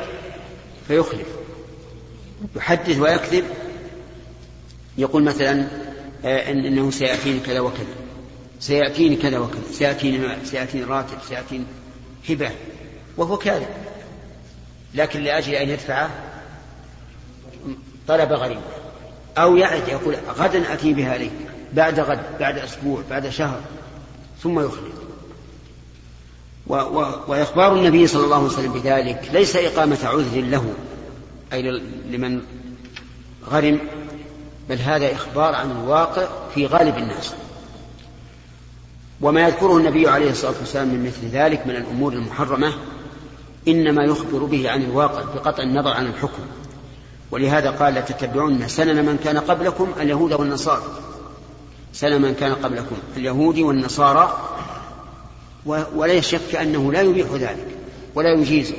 فيخلف. 0.88 1.26
يحدث 2.56 2.98
ويكذب 2.98 3.44
يقول 4.98 5.22
مثلا 5.22 5.68
آه، 6.24 6.50
إنه 6.50 6.90
سيأتيني 6.90 7.40
كذا 7.40 7.60
وكذا. 7.60 7.94
سيأتيني 8.60 9.16
كذا 9.16 9.38
وكذا. 9.38 9.62
سيأتيني 9.72 10.18
مال 10.18 10.46
سيأتيني 10.46 10.84
راتب 10.84 11.18
سيأتيني 11.28 11.64
هبة 12.28 12.50
وهو 13.16 13.36
كاذب. 13.36 13.66
لكن 14.94 15.20
لأجل 15.20 15.54
أن 15.54 15.68
يدفع 15.68 16.08
طلب 18.08 18.32
غريب. 18.32 18.60
أو 19.38 19.56
يعد 19.56 19.88
يقول 19.88 20.14
غدا 20.14 20.72
أتي 20.72 20.92
بها 20.92 21.18
لي 21.18 21.30
بعد 21.72 22.00
غد 22.00 22.20
بعد 22.40 22.58
أسبوع 22.58 23.02
بعد 23.10 23.28
شهر. 23.28 23.60
ثم 24.42 24.60
يخلف 24.60 24.92
و 26.66 26.74
و 26.74 27.14
وإخبار 27.28 27.74
النبي 27.74 28.06
صلى 28.06 28.24
الله 28.24 28.36
عليه 28.36 28.46
وسلم 28.46 28.72
بذلك 28.72 29.28
ليس 29.32 29.56
إقامة 29.56 29.98
عذر 30.04 30.40
له 30.40 30.74
أي 31.52 31.62
لمن 32.10 32.40
غرم 33.50 33.78
بل 34.68 34.78
هذا 34.78 35.12
إخبار 35.12 35.54
عن 35.54 35.70
الواقع 35.70 36.28
في 36.54 36.66
غالب 36.66 36.98
الناس. 36.98 37.34
وما 39.20 39.40
يذكره 39.40 39.76
النبي 39.76 40.08
عليه 40.08 40.30
الصلاة 40.30 40.54
والسلام 40.60 40.88
من 40.88 41.06
مثل 41.06 41.36
ذلك 41.36 41.66
من 41.66 41.76
الأمور 41.76 42.12
المحرمة 42.12 42.72
إنما 43.68 44.04
يخبر 44.04 44.38
به 44.38 44.70
عن 44.70 44.82
الواقع 44.82 45.22
بقطع 45.22 45.62
النظر 45.62 45.90
عن 45.90 46.06
الحكم. 46.06 46.42
ولهذا 47.30 47.70
قال 47.70 47.94
لتتبعن 47.94 48.68
سنن 48.68 49.04
من 49.06 49.18
كان 49.24 49.38
قبلكم 49.38 49.92
اليهود 50.00 50.32
والنصارى. 50.32 51.11
سنن 51.92 52.22
من 52.22 52.34
كان 52.34 52.54
قبلكم 52.54 52.96
اليهود 53.16 53.58
والنصارى 53.58 54.48
ولا 55.66 56.20
شك 56.20 56.54
أنه 56.54 56.92
لا 56.92 57.02
يبيح 57.02 57.28
ذلك 57.32 57.76
ولا 58.14 58.32
يجيزه 58.32 58.76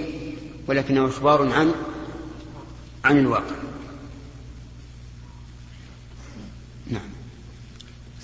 ولكنه 0.68 1.08
إخبار 1.08 1.54
عن 1.54 1.74
عن 3.06 3.20
الواقع. 3.20 3.56
نعم. 6.88 7.10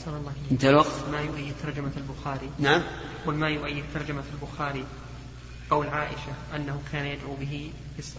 الله 0.07 0.33
انتهى 0.51 0.69
الوقت؟ 0.69 0.91
ما 1.11 1.21
يؤيد 1.21 1.53
ترجمة 1.63 1.91
البخاري. 1.97 2.49
نعم. 2.59 2.81
قل 3.25 3.33
ما 3.33 3.49
يؤيد 3.49 3.83
ترجمة 3.93 4.23
البخاري. 4.33 4.85
قول 5.69 5.87
عائشة 5.87 6.33
أنه 6.55 6.81
كان 6.91 7.05
يدعو 7.05 7.35
به 7.35 7.71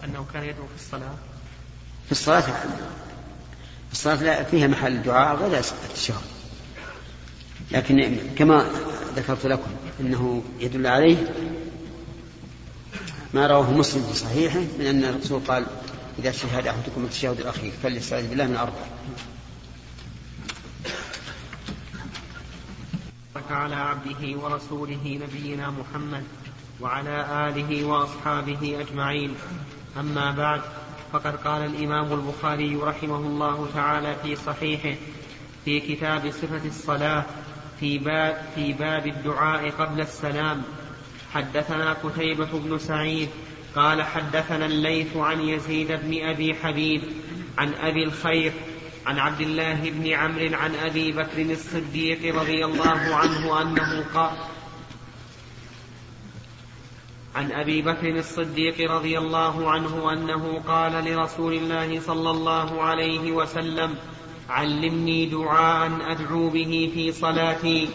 أنه 0.03 0.25
كان 0.33 0.43
يدعو 0.43 0.67
في 0.67 0.75
الصلاة. 0.75 1.15
في 2.05 2.11
الصلاة 2.11 2.41
في 3.87 3.91
الصلاة 3.91 4.23
لا 4.23 4.43
فيها 4.43 4.67
محل 4.67 4.91
الدعاء 4.91 5.35
غير 5.35 5.57
التشهد 5.57 6.40
لكن 7.71 8.17
كما 8.37 8.65
ذكرت 9.15 9.45
لكم 9.45 9.71
إنه 9.99 10.43
يدل 10.59 10.87
عليه 10.87 11.33
ما 13.33 13.47
رواه 13.47 13.71
مسلم 13.71 14.03
في 14.03 14.13
صحيحه 14.13 14.59
من 14.79 14.85
أن 14.85 15.03
الرسول 15.03 15.41
قال 15.47 15.65
إذا 16.19 16.31
شهد 16.31 16.67
أحدكم 16.67 17.03
التشهد 17.03 17.39
الأخير 17.39 17.71
فليستعذ 17.83 18.29
بالله 18.29 18.47
من 18.47 18.55
أربع 18.55 18.81
على 23.51 23.75
عبده 23.75 24.39
ورسوله 24.39 25.19
نبينا 25.23 25.69
محمد 25.69 26.23
وعلى 26.81 27.49
آله 27.49 27.85
وأصحابه 27.85 28.77
أجمعين. 28.79 29.35
أما 29.99 30.31
بعد 30.31 30.61
فقد 31.13 31.35
قال 31.35 31.65
الإمام 31.65 32.13
البخاري 32.13 32.75
رحمه 32.75 33.17
الله 33.17 33.69
تعالى 33.73 34.15
في 34.23 34.35
صحيحه 34.35 34.95
في 35.65 35.79
كتاب 35.79 36.31
صفة 36.31 36.67
الصلاة 36.67 37.25
في 37.81 37.97
باب, 37.97 38.45
في 38.55 38.73
باب 38.73 39.07
الدعاء 39.07 39.69
قبل 39.69 40.01
السلام. 40.01 40.63
حدثنا 41.33 41.93
قتيبة 41.93 42.49
بن 42.53 42.77
سعيد 42.77 43.29
قال 43.75 44.03
حدثنا 44.03 44.65
الليث 44.65 45.17
عن 45.17 45.41
يزيد 45.41 45.91
بن 45.91 46.23
أبي 46.23 46.55
حبيب 46.55 47.01
عن 47.57 47.73
أبي 47.73 48.03
الخير 48.03 48.53
عن 49.05 49.19
عبد 49.19 49.41
الله 49.41 49.89
بن 49.89 50.07
عمرو 50.07 50.55
عن 50.55 50.75
أبي 50.75 51.11
بكر 51.11 51.41
الصديق 51.41 52.35
رضي 52.35 52.65
الله 52.65 53.15
عنه 53.15 53.61
أنه 53.61 54.05
قال 54.13 54.31
عن 57.35 57.51
أبي 57.51 57.81
بكر 57.81 58.15
الصديق 58.15 58.91
رضي 58.91 59.17
الله 59.17 59.71
عنه 59.71 60.13
أنه 60.13 60.61
قال 60.67 61.05
لرسول 61.05 61.53
الله 61.53 61.99
صلى 61.99 62.29
الله 62.29 62.81
عليه 62.81 63.31
وسلم 63.31 63.95
علمني 64.51 65.25
دعاء 65.25 65.91
أدعو 66.11 66.49
به 66.49 66.91
في 66.93 67.11
صلاتي. 67.11 67.89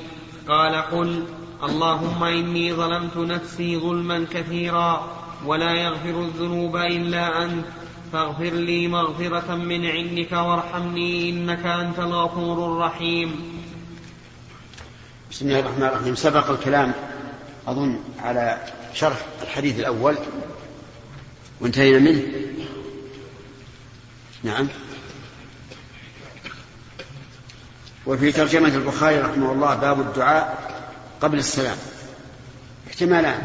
قال 0.49 0.75
قل 0.75 1.25
اللهم 1.63 2.25
إني 2.25 2.75
ظلمت 2.75 3.17
نفسي 3.17 3.79
ظلما 3.79 4.27
كثيرا 4.33 5.09
ولا 5.47 5.73
يغفر 5.73 6.21
الذنوب 6.21 6.77
إلا 6.77 7.45
أنت. 7.45 7.65
فاغفر 8.13 8.55
لي 8.55 8.89
مغفرة 8.89 9.55
من 9.55 9.87
عندك 9.87 10.33
وارحمني 10.33 11.31
إنك 11.31 11.67
أنت 11.67 11.99
الغفور 11.99 12.73
الرحيم. 12.73 13.35
بسم 15.31 15.49
الله 15.49 15.61
الرحمن 15.61 15.83
الرحيم. 15.83 16.15
سبق 16.15 16.51
الكلام 16.51 16.93
أظن 17.67 17.99
على 18.23 18.59
شرح 18.95 19.17
الحديث 19.43 19.79
الأول. 19.79 20.17
وانتهينا 21.61 21.99
منه؟ 21.99 22.23
نعم. 24.43 24.69
وفي 28.07 28.33
ترجمة 28.33 28.69
البخاري 28.69 29.19
رحمه 29.19 29.53
الله 29.53 29.75
باب 29.75 30.01
الدعاء 30.01 30.73
قبل 31.21 31.39
السلام. 31.39 31.77
احتمالان 32.89 33.43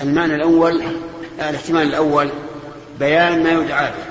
المعنى 0.00 0.34
الأول 0.34 0.82
الاحتمال 1.38 1.82
الأول 1.82 2.30
بيان 2.98 3.42
ما 3.42 3.50
يدعى 3.50 3.90
به 3.90 4.04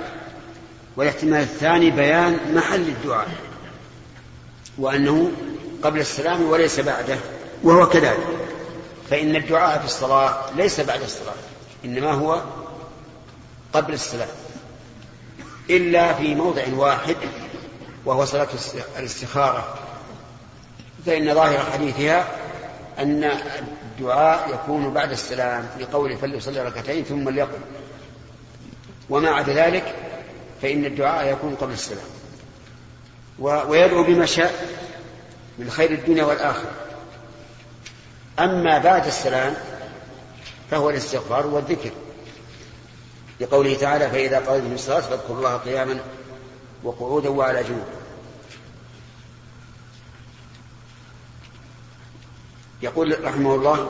والاحتمال 0.96 1.42
الثاني 1.42 1.92
بيان 1.92 2.38
محل 2.56 2.82
الدعاء 2.82 3.28
وأنه 4.78 5.32
قبل 5.84 6.00
السلام 6.00 6.42
وليس 6.44 6.80
بعده 6.80 7.18
وهو 7.64 7.90
كذلك. 7.90 8.28
فإن 9.10 9.36
الدعاء 9.36 9.80
في 9.80 9.86
الصلاة 9.86 10.36
ليس 10.56 10.80
بعد 10.80 11.02
الصلاة 11.02 11.34
إنما 11.86 12.12
هو 12.12 12.42
قبل 13.74 13.94
السلام 13.94 14.28
إلا 15.70 16.14
في 16.14 16.36
موضع 16.36 16.64
واحد 16.76 17.16
وهو 18.06 18.26
صلاة 18.26 18.48
الاستخارة. 19.00 19.79
فإن 21.10 21.34
ظاهر 21.34 21.72
حديثها 21.72 22.28
أن 23.00 23.24
الدعاء 23.84 24.54
يكون 24.54 24.94
بعد 24.94 25.12
السلام 25.12 25.70
في 25.78 25.86
قوله 25.86 26.16
فليصلي 26.16 26.62
ركعتين 26.62 27.04
ثم 27.04 27.30
ليقل 27.30 27.60
وما 29.10 29.30
عدا 29.30 29.54
ذلك 29.54 29.96
فإن 30.62 30.86
الدعاء 30.86 31.34
يكون 31.34 31.56
قبل 31.56 31.74
السلام. 31.74 32.08
ويدعو 33.40 34.04
بما 34.04 34.26
شاء 34.26 34.54
من 35.58 35.70
خير 35.70 35.92
الدنيا 35.92 36.24
والآخرة. 36.24 36.72
أما 38.40 38.78
بعد 38.78 39.06
السلام 39.06 39.54
فهو 40.72 40.90
الاستغفار 40.90 41.48
والذكر. 41.48 41.92
لقوله 43.40 43.76
تعالى 43.76 44.10
فإذا 44.10 44.40
قضيتم 44.40 44.74
الصلاة 44.74 45.00
فاذكروا 45.00 45.38
الله 45.38 45.58
قياما 45.58 46.00
وقعودا 46.84 47.30
وعلى 47.30 47.64
جنوب. 47.64 47.99
يقول 52.82 53.26
رحمه 53.26 53.56
الله 53.56 53.90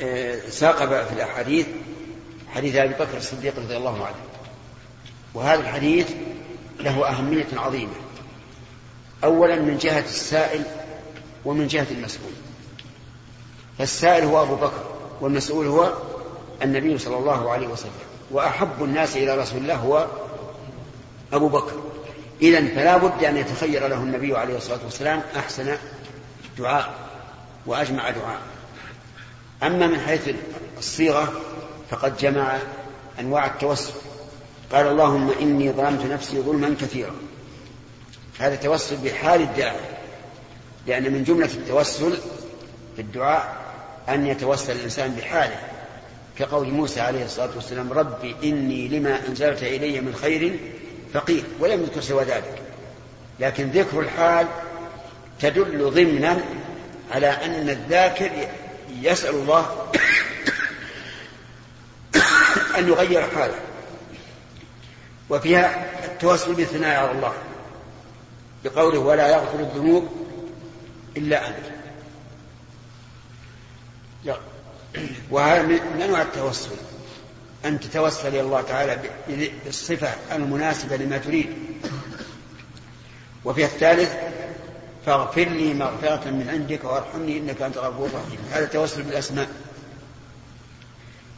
آه، 0.00 0.38
ساق 0.50 0.76
في 0.76 1.12
الأحاديث 1.12 1.66
حديث 2.54 2.76
أبي 2.76 2.94
بكر 2.94 3.16
الصديق 3.16 3.58
رضي 3.58 3.76
الله 3.76 4.06
عنه. 4.06 4.16
وهذا 5.34 5.60
الحديث 5.60 6.10
له 6.80 7.08
أهمية 7.08 7.46
عظيمة. 7.56 7.92
أولا 9.24 9.56
من 9.56 9.78
جهة 9.78 10.04
السائل 10.04 10.62
ومن 11.44 11.66
جهة 11.66 11.86
المسؤول. 11.90 12.32
فالسائل 13.78 14.24
هو 14.24 14.42
أبو 14.42 14.54
بكر 14.54 14.84
والمسؤول 15.20 15.66
هو 15.66 15.92
النبي 16.62 16.98
صلى 16.98 17.16
الله 17.16 17.50
عليه 17.50 17.66
وسلم. 17.66 17.90
وأحب 18.30 18.84
الناس 18.84 19.16
إلى 19.16 19.36
رسول 19.36 19.58
الله 19.58 19.74
هو 19.74 20.06
أبو 21.32 21.48
بكر. 21.48 21.72
إذا 22.42 22.74
فلا 22.74 22.96
بد 22.96 23.24
أن 23.24 23.36
يتخير 23.36 23.86
له 23.86 23.96
النبي 23.96 24.36
عليه 24.36 24.56
الصلاة 24.56 24.80
والسلام 24.84 25.22
أحسن 25.36 25.76
دعاء. 26.58 27.05
وأجمع 27.66 28.10
دعاء. 28.10 28.40
أما 29.62 29.86
من 29.86 30.00
حيث 30.00 30.30
الصيغة 30.78 31.32
فقد 31.90 32.16
جمع 32.16 32.58
أنواع 33.20 33.46
التوسل. 33.46 33.92
قال 34.72 34.86
اللهم 34.86 35.30
إني 35.40 35.72
ظلمت 35.72 36.06
نفسي 36.06 36.40
ظلما 36.40 36.76
كثيرا. 36.80 37.14
هذا 38.38 38.56
توسل 38.56 38.96
بحال 38.96 39.42
الداعي. 39.42 39.80
لأن 40.86 41.12
من 41.12 41.24
جملة 41.24 41.46
التوسل 41.54 42.18
في 42.96 43.02
الدعاء 43.02 43.56
أن 44.08 44.26
يتوسل 44.26 44.72
الإنسان 44.72 45.14
بحاله. 45.14 45.60
كقول 46.38 46.68
موسى 46.68 47.00
عليه 47.00 47.24
الصلاة 47.24 47.50
والسلام 47.56 47.92
ربي 47.92 48.36
إني 48.44 48.88
لما 48.88 49.20
أنزلت 49.28 49.62
إلي 49.62 50.00
من 50.00 50.14
خير 50.14 50.58
فقير. 51.14 51.44
ولم 51.60 51.82
يذكر 51.82 52.00
سوى 52.00 52.24
ذلك. 52.24 52.62
لكن 53.40 53.70
ذكر 53.70 54.00
الحال 54.00 54.46
تدل 55.40 55.90
ضمنا 55.90 56.40
على 57.10 57.28
أن 57.28 57.68
الذاكر 57.68 58.30
يسأل 59.00 59.34
الله 59.34 59.92
أن 62.78 62.88
يغير 62.88 63.30
حاله. 63.30 63.60
وفيها 65.30 65.90
التوسل 66.04 66.54
بالثناء 66.54 67.00
على 67.00 67.10
الله 67.10 67.32
بقوله 68.64 68.98
ولا 68.98 69.28
يغفر 69.28 69.60
الذنوب 69.60 70.08
إلا 71.16 71.48
أنت. 71.48 71.76
وهذا 75.30 75.62
من 75.62 76.02
أنواع 76.02 76.22
التوسل؟ 76.22 76.70
أن 77.64 77.80
تتوسل 77.80 78.28
إلى 78.28 78.40
الله 78.40 78.62
تعالى 78.62 79.10
بالصفة 79.64 80.08
المناسبة 80.32 80.96
لما 80.96 81.18
تريد. 81.18 81.56
وفي 83.44 83.64
الثالث 83.64 84.14
فاغفر 85.06 85.44
لي 85.44 85.74
مغفرة 85.74 86.30
من 86.30 86.48
عندك 86.50 86.84
وارحمني 86.84 87.38
إنك 87.38 87.62
أنت 87.62 87.78
غفور 87.78 88.08
رحيم 88.08 88.38
هذا 88.52 88.66
توسل 88.66 89.02
بالأسماء. 89.02 89.48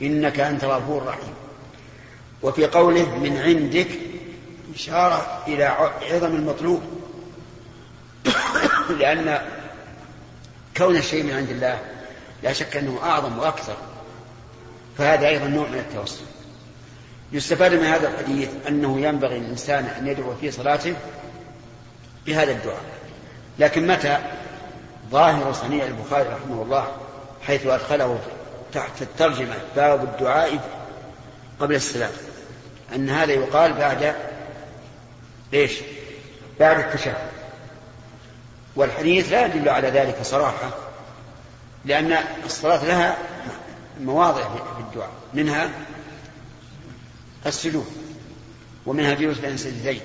إنك 0.02 0.40
أنت 0.40 0.64
غفور 0.64 1.06
رحيم 1.06 1.34
وفي 2.42 2.66
قوله 2.66 3.18
من 3.18 3.36
عندك 3.36 3.88
إشارة 4.74 5.42
إلى 5.46 5.64
عظم 6.10 6.36
المطلوب. 6.36 6.82
لأن 9.00 9.42
كون 10.76 10.96
الشيء 10.96 11.22
من 11.22 11.32
عند 11.32 11.50
الله 11.50 11.80
لا 12.42 12.52
شك 12.52 12.76
أنه 12.76 12.98
أعظم 13.02 13.38
وأكثر. 13.38 13.76
فهذا 14.98 15.28
أيضا 15.28 15.46
نوع 15.46 15.68
من 15.68 15.78
التوسل. 15.78 16.24
يستفاد 17.32 17.74
من 17.74 17.84
هذا 17.84 18.08
الحديث 18.08 18.48
أنه 18.68 19.00
ينبغي 19.00 19.38
للإنسان 19.38 19.84
أن 19.84 20.06
يدعو 20.06 20.34
في 20.40 20.50
صلاته 20.50 20.94
بهذا 22.26 22.52
الدعاء. 22.52 22.97
لكن 23.58 23.86
متى 23.86 24.18
ظاهر 25.10 25.52
صنيع 25.52 25.84
البخاري 25.84 26.28
رحمه 26.28 26.62
الله 26.62 26.96
حيث 27.46 27.66
أدخله 27.66 28.18
تحت 28.72 29.02
الترجمة 29.02 29.54
باب 29.76 30.04
الدعاء 30.04 30.58
قبل 31.60 31.74
السلام 31.74 32.10
أن 32.94 33.10
هذا 33.10 33.32
يقال 33.32 33.72
بعد 33.72 34.14
ليش؟ 35.52 35.72
بعد 36.60 36.78
التشهد 36.78 37.16
والحديث 38.76 39.32
لا 39.32 39.46
يدل 39.46 39.68
على 39.68 39.88
ذلك 39.90 40.18
صراحة 40.22 40.70
لأن 41.84 42.16
الصلاة 42.44 42.84
لها 42.84 43.16
مواضع 44.00 44.42
في 44.42 44.80
الدعاء 44.80 45.10
منها 45.34 45.70
السجود 47.46 47.86
ومنها 48.86 49.12
الجلوس 49.12 49.38
بين 49.38 49.54
السجدتين 49.54 50.00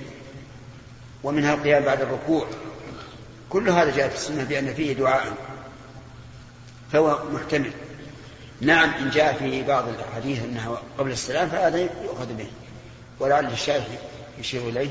ومنها 1.24 1.54
القيام 1.54 1.84
بعد 1.84 2.02
الركوع 2.02 2.48
كل 3.54 3.70
هذا 3.70 3.96
جاء 3.96 4.10
في 4.10 4.16
السنة 4.16 4.44
بأن 4.44 4.74
فيه 4.74 4.94
دعاء 4.94 5.34
فهو 6.92 7.20
محتمل. 7.34 7.72
نعم 8.62 8.90
إن 8.90 9.10
جاء 9.10 9.34
في 9.34 9.64
بعض 9.64 9.88
الأحاديث 9.88 10.44
أنها 10.44 10.82
قبل 10.98 11.12
السلام 11.12 11.50
فهذا 11.50 11.78
يؤخذ 11.78 12.34
به 12.34 12.48
ولعل 13.20 13.52
الشارح 13.52 13.88
يشير 14.40 14.70
إليه 14.70 14.90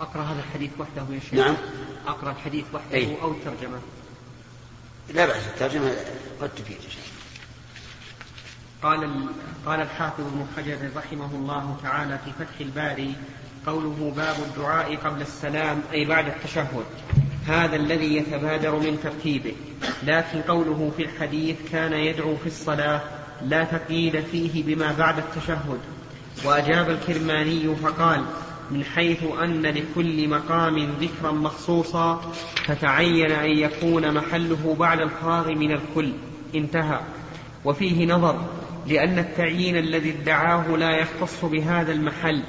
أقرأ 0.00 0.22
هذا 0.22 0.40
الحديث 0.40 0.70
وحده 0.82 1.14
يا 1.14 1.20
شيخ. 1.20 1.34
نعم. 1.34 1.54
أقرأ 2.06 2.30
الحديث 2.30 2.64
وحده 2.74 2.94
أي. 2.94 3.16
أو 3.22 3.30
الترجمة 3.32 3.78
لا 5.14 5.26
بأس 5.26 5.46
الترجمة 5.46 5.92
قد 6.40 6.48
تفيد 6.54 6.76
قال 8.82 9.04
ال- 9.04 9.26
قال 9.66 9.80
الحافظ 9.80 10.20
ابن 10.20 10.46
حجر 10.56 10.78
رحمه 10.96 11.30
الله 11.34 11.76
تعالى 11.82 12.18
في 12.24 12.32
فتح 12.32 12.60
الباري 12.60 13.14
قوله 13.66 14.12
باب 14.16 14.36
الدعاء 14.38 14.96
قبل 14.96 15.22
السلام 15.22 15.82
أي 15.92 16.04
بعد 16.04 16.26
التشهد. 16.26 16.84
هذا 17.46 17.76
الذي 17.76 18.16
يتبادر 18.16 18.76
من 18.78 18.98
ترتيبه. 19.02 19.52
لكن 20.02 20.40
قوله 20.42 20.92
في 20.96 21.02
الحديث 21.02 21.56
كان 21.72 21.92
يدعو 21.92 22.36
في 22.36 22.46
الصلاة 22.46 23.00
لا 23.42 23.64
تقييد 23.64 24.20
فيه 24.20 24.62
بما 24.64 24.92
بعد 24.92 25.18
التشهد. 25.18 25.80
وأجاب 26.44 26.90
الكرماني 26.90 27.76
فقال 27.76 28.24
من 28.72 28.84
حيث 28.84 29.18
أن 29.42 29.62
لكل 29.62 30.28
مقام 30.28 30.88
ذكرا 31.00 31.32
مخصوصا 31.32 32.32
فتعين 32.64 33.30
أن 33.30 33.50
يكون 33.50 34.14
محله 34.14 34.76
بعد 34.78 35.00
الفراغ 35.00 35.48
من 35.48 35.72
الكل. 35.72 36.12
انتهى. 36.54 37.00
وفيه 37.64 38.06
نظر 38.06 38.40
لأن 38.86 39.18
التعيين 39.18 39.76
الذي 39.76 40.10
ادعاه 40.10 40.76
لا 40.76 40.90
يختص 40.90 41.44
بهذا 41.44 41.92
المحل 41.92 42.42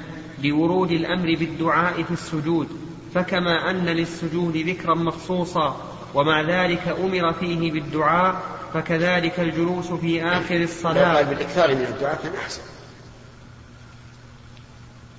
لورود 0.44 0.90
الأمر 0.90 1.36
بالدعاء 1.38 2.02
في 2.02 2.10
السجود. 2.10 2.68
فكما 3.14 3.70
أن 3.70 3.86
للسجود 3.86 4.56
ذكرا 4.56 4.94
مخصوصا 4.94 5.76
ومع 6.14 6.40
ذلك 6.40 6.96
أمر 7.04 7.32
فيه 7.32 7.72
بالدعاء 7.72 8.42
فكذلك 8.74 9.40
الجلوس 9.40 9.92
في 9.92 10.24
آخر 10.24 10.56
الصلاة. 10.56 11.22
بالإكثار 11.22 11.74
من 11.74 11.86
الدعاء 11.94 12.20
كان 12.22 12.32
أحسن. 12.34 12.73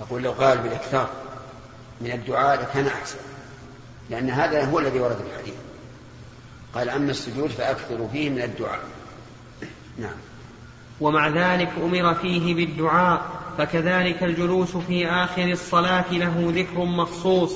أقول 0.01 0.23
لو 0.23 0.31
قال 0.31 0.57
بالإكثار 0.57 1.09
من 2.01 2.11
الدعاء 2.11 2.61
لكان 2.61 2.87
أحسن 2.87 3.17
لأن 4.09 4.29
هذا 4.29 4.65
هو 4.65 4.79
الذي 4.79 4.99
ورد 4.99 5.15
في 5.15 5.35
الحديث. 5.35 5.53
قال 6.75 6.89
أما 6.89 7.11
السجود 7.11 7.49
فأكثروا 7.49 8.07
فيه 8.07 8.29
من 8.29 8.41
الدعاء. 8.41 8.79
نعم. 9.97 10.15
ومع 11.01 11.27
ذلك 11.27 11.69
أمر 11.83 12.13
فيه 12.13 12.55
بالدعاء 12.55 13.25
فكذلك 13.57 14.23
الجلوس 14.23 14.77
في 14.77 15.07
آخر 15.07 15.43
الصلاة 15.43 16.11
له 16.11 16.53
ذكر 16.55 16.83
مخصوص 16.83 17.53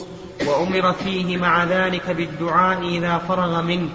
وأمر 0.48 0.94
فيه 0.94 1.38
مع 1.38 1.64
ذلك 1.64 2.10
بالدعاء 2.10 2.88
إذا 2.88 3.18
فرغ 3.18 3.62
منه. 3.62 3.90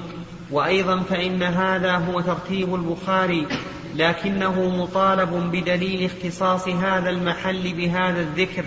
وأيضا 0.51 1.01
فإن 1.01 1.43
هذا 1.43 1.97
هو 1.97 2.21
ترتيب 2.21 2.75
البخاري 2.75 3.47
لكنه 3.95 4.69
مطالب 4.69 5.51
بدليل 5.53 6.11
اختصاص 6.11 6.69
هذا 6.69 7.11
المحل 7.11 7.73
بهذا 7.73 8.21
الذكر 8.21 8.65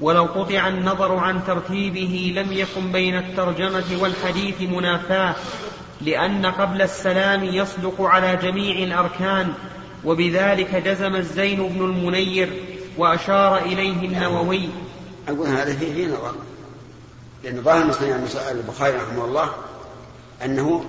ولو 0.00 0.24
قطع 0.24 0.68
النظر 0.68 1.16
عن 1.16 1.44
ترتيبه 1.46 2.32
لم 2.36 2.52
يكن 2.52 2.92
بين 2.92 3.18
الترجمة 3.18 3.84
والحديث 4.00 4.60
منافاة 4.60 5.34
لأن 6.00 6.46
قبل 6.46 6.82
السلام 6.82 7.44
يصدق 7.44 8.00
على 8.00 8.36
جميع 8.36 8.78
الأركان 8.78 9.52
وبذلك 10.04 10.74
جزم 10.74 11.16
الزين 11.16 11.68
بن 11.68 11.84
المنير 11.84 12.50
وأشار 12.98 13.58
إليه 13.58 14.06
النووي. 14.06 14.68
أقول 15.28 15.48
هذا 15.48 15.76
فيه 15.76 15.94
فيه 15.94 16.06
نظر 16.06 16.34
لأن 17.44 17.62
ظاهر 17.62 17.86
مصنع 17.86 18.16
البخاري 18.50 18.96
رحمه 18.96 19.24
الله 19.24 19.50
أنه 20.44 20.84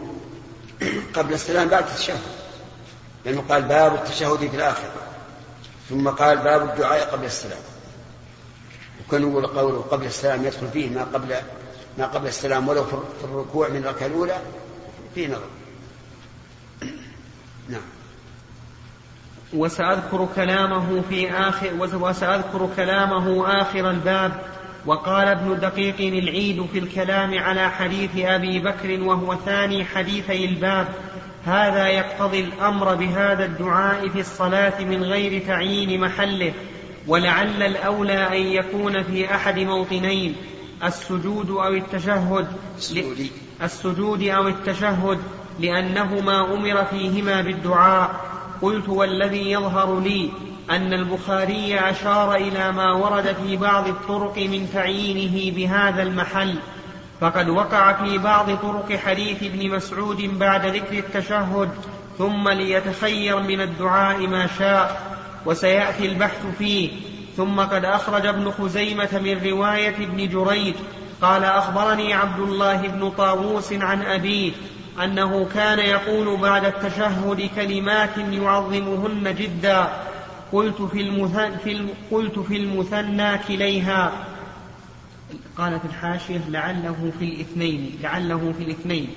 قبل 1.14 1.34
السلام 1.34 1.68
بعد 1.68 1.84
التشهد. 1.84 2.43
لأنه 3.26 3.44
قال 3.50 3.62
باب 3.62 3.94
التشهد 3.94 4.38
في 4.38 4.56
الآخرة. 4.56 4.92
ثم 5.90 6.10
قال 6.10 6.38
باب 6.38 6.70
الدعاء 6.70 7.12
قبل 7.12 7.26
السلام. 7.26 7.62
وكان 9.08 9.22
يقول 9.22 9.48
قوله 9.48 9.82
قبل 9.82 10.06
السلام 10.06 10.46
يدخل 10.46 10.68
فيه 10.68 10.90
ما 10.90 11.04
قبل 11.04 11.36
ما 11.98 12.06
قبل 12.06 12.28
السلام 12.28 12.68
ولو 12.68 12.84
في 12.84 12.94
الركوع 13.24 13.70
من 13.70 13.78
الركعة 13.78 14.08
الأولى 14.08 14.38
فيه 15.16 15.28
نظر. 15.28 15.50
نعم. 17.70 17.82
وسأذكر 19.54 20.28
كلامه 20.36 21.02
في 21.10 21.32
آخر 21.32 21.74
وسأذكر 21.80 22.70
كلامه 22.76 23.62
آخر 23.62 23.90
الباب. 23.90 24.32
وقال 24.86 25.28
ابن 25.28 25.60
دقيق 25.60 26.00
العيد 26.00 26.66
في 26.74 26.80
الكلام 26.80 27.40
على 27.40 27.70
حديث 27.70 28.12
أبي 28.18 28.60
بكر 28.60 29.04
وهو 29.04 29.36
ثاني 29.46 29.86
حديثي 29.86 30.46
الباب. 30.46 30.88
هذا 31.46 31.88
يقتضي 31.88 32.40
الأمر 32.40 32.96
بهذا 32.96 33.46
الدعاء 33.46 34.10
في 34.10 34.20
الصلاة 34.20 34.84
من 34.84 35.04
غير 35.04 35.46
تعيين 35.48 36.02
محله 36.02 36.54
ولعل 37.08 37.64
الأولى 37.64 38.28
أن 38.28 38.48
يكون 38.48 39.04
في 39.04 39.36
أحد 39.36 39.60
موطنين 39.60 40.36
السجود 40.84 41.50
أو 41.50 41.74
التشهد 41.74 42.48
السجود. 42.78 44.24
أو 44.30 44.48
التشهد 44.48 45.20
لأنهما 45.60 46.54
أمر 46.54 46.86
فيهما 46.86 47.42
بالدعاء 47.42 48.34
قلت 48.62 48.90
والذي 48.90 49.52
يظهر 49.52 50.00
لي 50.00 50.32
أن 50.70 50.94
البخاري 50.94 51.80
أشار 51.80 52.36
إلى 52.36 52.72
ما 52.72 52.92
ورد 52.92 53.36
في 53.44 53.58
بعض 53.58 53.88
الطرق 53.88 54.38
من 54.38 54.70
تعيينه 54.74 55.56
بهذا 55.56 56.04
المحل 56.04 56.56
فقد 57.22 57.50
وقع 57.50 57.94
في 57.94 58.18
بعض 58.18 58.46
طرق 58.46 58.96
حديث 59.06 59.44
ابن 59.44 59.70
مسعود 59.70 60.22
بعد 60.40 60.66
ذكر 60.66 60.98
التشهد 60.98 61.70
ثم 62.18 62.50
ليتخير 62.50 63.40
من 63.40 63.62
الدعاء 63.62 64.28
ما 64.28 64.48
شاء 64.60 65.02
وسيأتي 65.46 66.06
البحث 66.06 66.46
فيه. 66.58 66.92
ثم 67.38 67.60
قد 67.60 67.86
أخرج 67.86 68.26
ابن 68.26 68.52
خزيمة 68.52 69.20
من 69.24 69.50
رواية 69.52 69.96
ابن 69.96 70.30
جريج 70.30 70.76
قال 71.22 71.44
أخبرني 71.44 72.14
عبد 72.14 72.40
الله 72.40 72.88
بن 72.88 73.10
طاووس 73.10 73.74
عن 73.74 74.02
أبيه 74.02 74.52
أنه 75.04 75.46
كان 75.54 75.80
يقول 75.80 76.38
بعد 76.38 76.66
التشهد 76.66 77.50
كلمات 77.56 78.18
يعظمهن 78.18 79.36
جدا 79.36 79.88
قلت 80.52 80.82
في, 82.48 82.58
المثنى 82.58 83.38
كليها. 83.38 84.12
قال 85.58 85.80
في 85.80 85.86
الحاشية 85.86 86.42
لعله 86.50 87.12
في 87.20 87.26
الاثنين 87.26 88.00
لعله 88.04 88.54
في 88.58 88.64
الاثنين. 88.64 89.16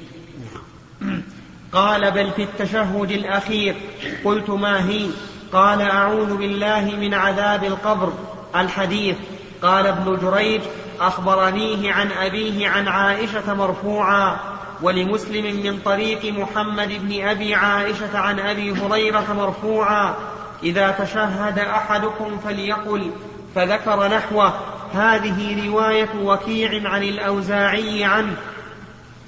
قال 1.72 2.10
بل 2.10 2.30
في 2.30 2.42
التشهد 2.42 3.10
الأخير 3.10 3.76
قلت 4.24 4.50
ما 4.50 4.88
هي؟ 4.88 5.06
قال 5.52 5.82
أعوذ 5.82 6.36
بالله 6.36 6.96
من 7.00 7.14
عذاب 7.14 7.64
القبر 7.64 8.12
الحديث. 8.56 9.16
قال 9.62 9.86
ابن 9.86 10.18
جريج 10.22 10.60
أخبرنيه 11.00 11.92
عن 11.92 12.12
أبيه 12.12 12.68
عن 12.68 12.88
عائشة 12.88 13.54
مرفوعا 13.54 14.36
ولمسلم 14.82 15.62
من 15.62 15.78
طريق 15.84 16.32
محمد 16.32 16.88
بن 16.88 17.26
أبي 17.26 17.54
عائشة 17.54 18.18
عن 18.18 18.40
أبي 18.40 18.72
هريرة 18.72 19.32
مرفوعا 19.32 20.14
إذا 20.62 20.90
تشهد 20.90 21.58
أحدكم 21.58 22.38
فليقل 22.44 23.10
فذكر 23.54 24.08
نحوه. 24.08 24.75
هذه 24.94 25.68
رواية 25.68 26.08
وكيع 26.22 26.90
عن 26.90 27.02
الأوزاعي 27.02 28.04
عنه 28.04 28.36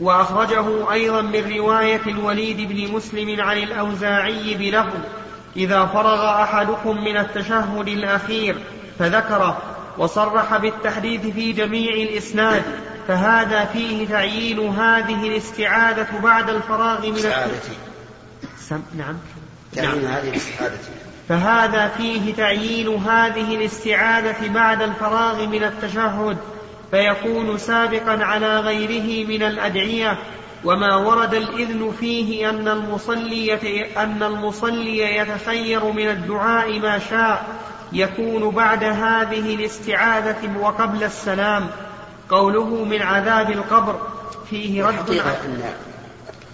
وأخرجه 0.00 0.92
أيضا 0.92 1.22
من 1.22 1.56
رواية 1.56 2.00
الوليد 2.06 2.68
بن 2.68 2.92
مسلم 2.94 3.40
عن 3.40 3.58
الأوزاعي 3.58 4.54
بلفظ 4.54 5.00
إذا 5.56 5.86
فرغ 5.86 6.42
أحدكم 6.42 7.04
من 7.04 7.16
التشهد 7.16 7.88
الأخير 7.88 8.56
فذكره 8.98 9.62
وصرح 9.98 10.56
بالتحديث 10.56 11.26
في 11.26 11.52
جميع 11.52 11.92
الإسناد 11.92 12.62
فهذا 13.08 13.64
فيه 13.64 14.08
تعيين 14.08 14.68
هذه 14.68 15.28
الاستعادة 15.28 16.06
بعد 16.22 16.50
الفراغ 16.50 17.06
من 17.06 17.16
التشهد. 17.16 17.50
نعم. 18.98 19.16
تعيين 19.72 20.02
نعم. 20.02 20.12
هذه 20.12 20.28
الاستعادة 20.28 20.74
فهذا 21.28 21.88
فيه 21.88 22.34
تعيين 22.34 22.88
هذه 22.96 23.56
الاستعادة 23.56 24.48
بعد 24.48 24.82
الفراغ 24.82 25.46
من 25.46 25.64
التشهد 25.64 26.36
فيكون 26.90 27.58
سابقا 27.58 28.24
على 28.24 28.60
غيره 28.60 29.28
من 29.28 29.42
الأدعية. 29.42 30.18
وما 30.64 30.96
ورد 30.96 31.34
الإذن 31.34 31.94
فيه 32.00 32.50
أن 32.50 32.68
المصلي 32.68 33.54
أن 33.96 34.22
المصلي 34.22 35.16
يتخير 35.16 35.84
من 35.84 36.08
الدعاء 36.08 36.78
ما 36.78 36.98
شاء 36.98 37.46
يكون 37.92 38.50
بعد 38.50 38.84
هذه 38.84 39.54
الاستعاذة 39.54 40.58
وقبل 40.60 41.04
السلام. 41.04 41.70
قوله 42.30 42.84
من 42.84 43.02
عذاب 43.02 43.50
القبر 43.50 44.00
فيه 44.50 44.84
رد 44.84 44.94
الحقيقة 44.94 45.30
أن 45.30 45.72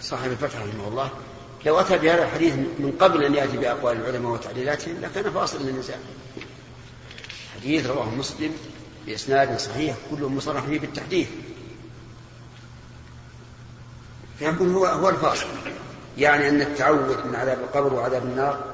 صاحب 0.00 0.30
الفتح 0.30 0.58
رحمه 0.58 0.88
الله 0.88 1.08
لو 1.66 1.80
أتى 1.80 1.98
بهذا 1.98 2.24
الحديث 2.24 2.54
من 2.54 2.92
قبل 3.00 3.24
أن 3.24 3.34
يأتي 3.34 3.56
بأقوال 3.56 3.96
العلماء 3.96 4.32
وتعليلاتهم 4.32 5.00
لكان 5.00 5.30
فاصل 5.30 5.62
من 5.62 5.68
النزاع 5.68 5.96
حديث 7.54 7.86
رواه 7.86 8.10
مسلم 8.10 8.50
بإسناد 9.06 9.58
صحيح 9.58 9.96
كله 10.10 10.28
مصرح 10.28 10.64
فيه 10.64 10.80
بالتحديث 10.80 11.28
فيكون 14.38 14.74
هو 14.74 14.86
هو 14.86 15.08
الفاصل 15.08 15.46
يعني 16.18 16.48
أن 16.48 16.60
التعوذ 16.60 17.26
من 17.26 17.34
عذاب 17.34 17.58
القبر 17.58 17.94
وعذاب 17.94 18.22
النار 18.22 18.64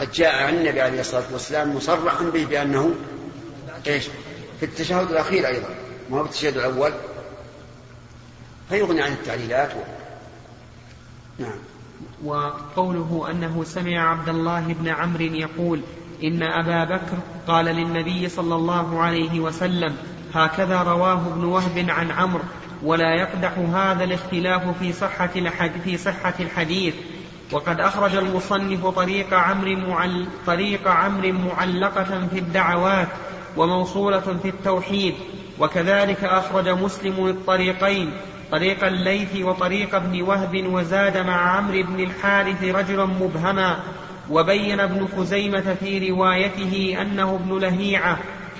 قد 0.00 0.12
جاء 0.12 0.42
عن 0.44 0.54
النبي 0.54 0.80
عليه 0.80 1.00
الصلاة 1.00 1.32
والسلام 1.32 1.76
مصرحا 1.76 2.24
به 2.24 2.44
بأنه 2.44 2.94
إيش؟ 3.86 4.04
في 4.60 4.66
التشهد 4.66 5.10
الأخير 5.10 5.46
أيضا 5.46 5.68
ما 6.10 6.18
هو 6.18 6.24
التشهد 6.24 6.56
الأول 6.56 6.92
فيغني 8.68 9.02
عن 9.02 9.12
التعليلات. 9.12 9.72
نعم. 11.38 11.58
وقوله 12.24 13.28
أنه 13.30 13.64
سمع 13.64 14.10
عبد 14.10 14.28
الله 14.28 14.60
بن 14.80 14.88
عمرو 14.88 15.24
يقول 15.24 15.80
إن 16.24 16.42
أبا 16.42 16.84
بكر 16.84 17.18
قال 17.48 17.64
للنبي 17.64 18.28
صلى 18.28 18.54
الله 18.54 19.00
عليه 19.00 19.40
وسلم 19.40 19.96
هكذا 20.34 20.82
رواه 20.82 21.26
ابن 21.26 21.44
وهب 21.44 21.86
عن 21.88 22.10
عمرو 22.10 22.42
ولا 22.82 23.14
يقدح 23.14 23.58
هذا 23.58 24.04
الاختلاف 24.04 24.78
في 24.78 24.92
صحة 24.92 25.30
في 25.84 25.96
صحة 25.96 26.34
الحديث. 26.40 26.94
وقد 27.52 27.80
أخرج 27.80 28.16
المصنف 28.16 28.86
طريق 28.86 29.34
عمرو 29.34 29.76
معل 29.76 30.26
طريق 30.46 30.88
عمرو 30.88 31.32
معلقة 31.32 32.28
في 32.30 32.38
الدعوات 32.38 33.08
وموصولة 33.56 34.38
في 34.42 34.48
التوحيد. 34.48 35.14
وكذلك 35.58 36.24
أخرج 36.24 36.68
مسلم 36.68 37.26
الطريقين 37.26 38.12
طريق 38.52 38.84
الليث 38.84 39.36
وطريق 39.36 39.94
ابن 39.94 40.22
وهب 40.22 40.66
وزاد 40.66 41.18
مع 41.18 41.56
عمرو 41.56 41.82
بن 41.82 42.00
الحارث 42.00 42.64
رجلا 42.64 43.04
مبهما 43.04 43.78
وبين 44.30 44.80
ابن 44.80 45.08
خزيمة 45.16 45.76
في 45.80 46.10
روايته 46.10 46.96
أنه 47.02 47.34
ابن 47.34 47.58
لهيعة. 47.58 48.18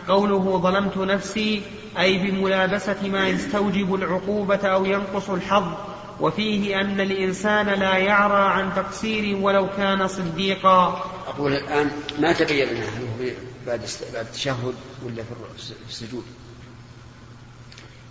قوله 0.09 0.61
ظلمت 0.63 0.97
نفسي 0.97 1.63
أي 1.99 2.19
بملابسة 2.19 3.09
ما 3.09 3.29
يستوجب 3.29 3.95
العقوبة 3.95 4.69
أو 4.69 4.85
ينقص 4.85 5.31
الحظ. 5.31 5.73
وفيه 6.21 6.81
أن 6.81 7.01
الإنسان 7.01 7.67
لا 7.67 7.97
يعرى 7.97 8.53
عن 8.53 8.75
تقصير 8.77 9.37
ولو 9.37 9.69
كان 9.77 10.09
صديقا. 10.09 11.03
أقول 11.29 11.53
الآن 11.53 11.91
ما 12.19 12.33
تبين 12.33 12.69
هل 12.69 13.09
هو 13.21 13.31
بعد 13.67 13.81
التشهد 14.21 14.75
ولا 15.07 15.23
في 15.57 15.73
السجود؟ 15.89 16.25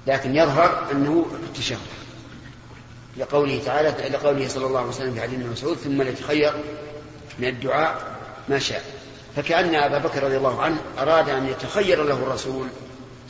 لكن 0.07 0.35
يظهر 0.35 0.91
أنه 0.91 1.25
التشهد 1.43 1.77
لقوله 3.17 3.61
تعالى 3.65 4.09
لقوله 4.09 4.47
صلى 4.47 4.65
الله 4.65 4.79
عليه 4.79 4.89
وسلم 4.89 5.13
في 5.13 5.21
حديث 5.21 5.39
مسعود 5.39 5.77
ثم 5.77 6.01
ليتخير 6.01 6.53
من 7.39 7.47
الدعاء 7.47 8.17
ما 8.49 8.59
شاء. 8.59 8.83
فكأن 9.35 9.75
أبا 9.75 9.97
بكر 9.97 10.23
رضي 10.23 10.37
الله 10.37 10.61
عنه 10.61 10.77
أراد 10.97 11.29
أن 11.29 11.47
يتخير 11.47 12.03
له 12.03 12.13
الرسول 12.13 12.67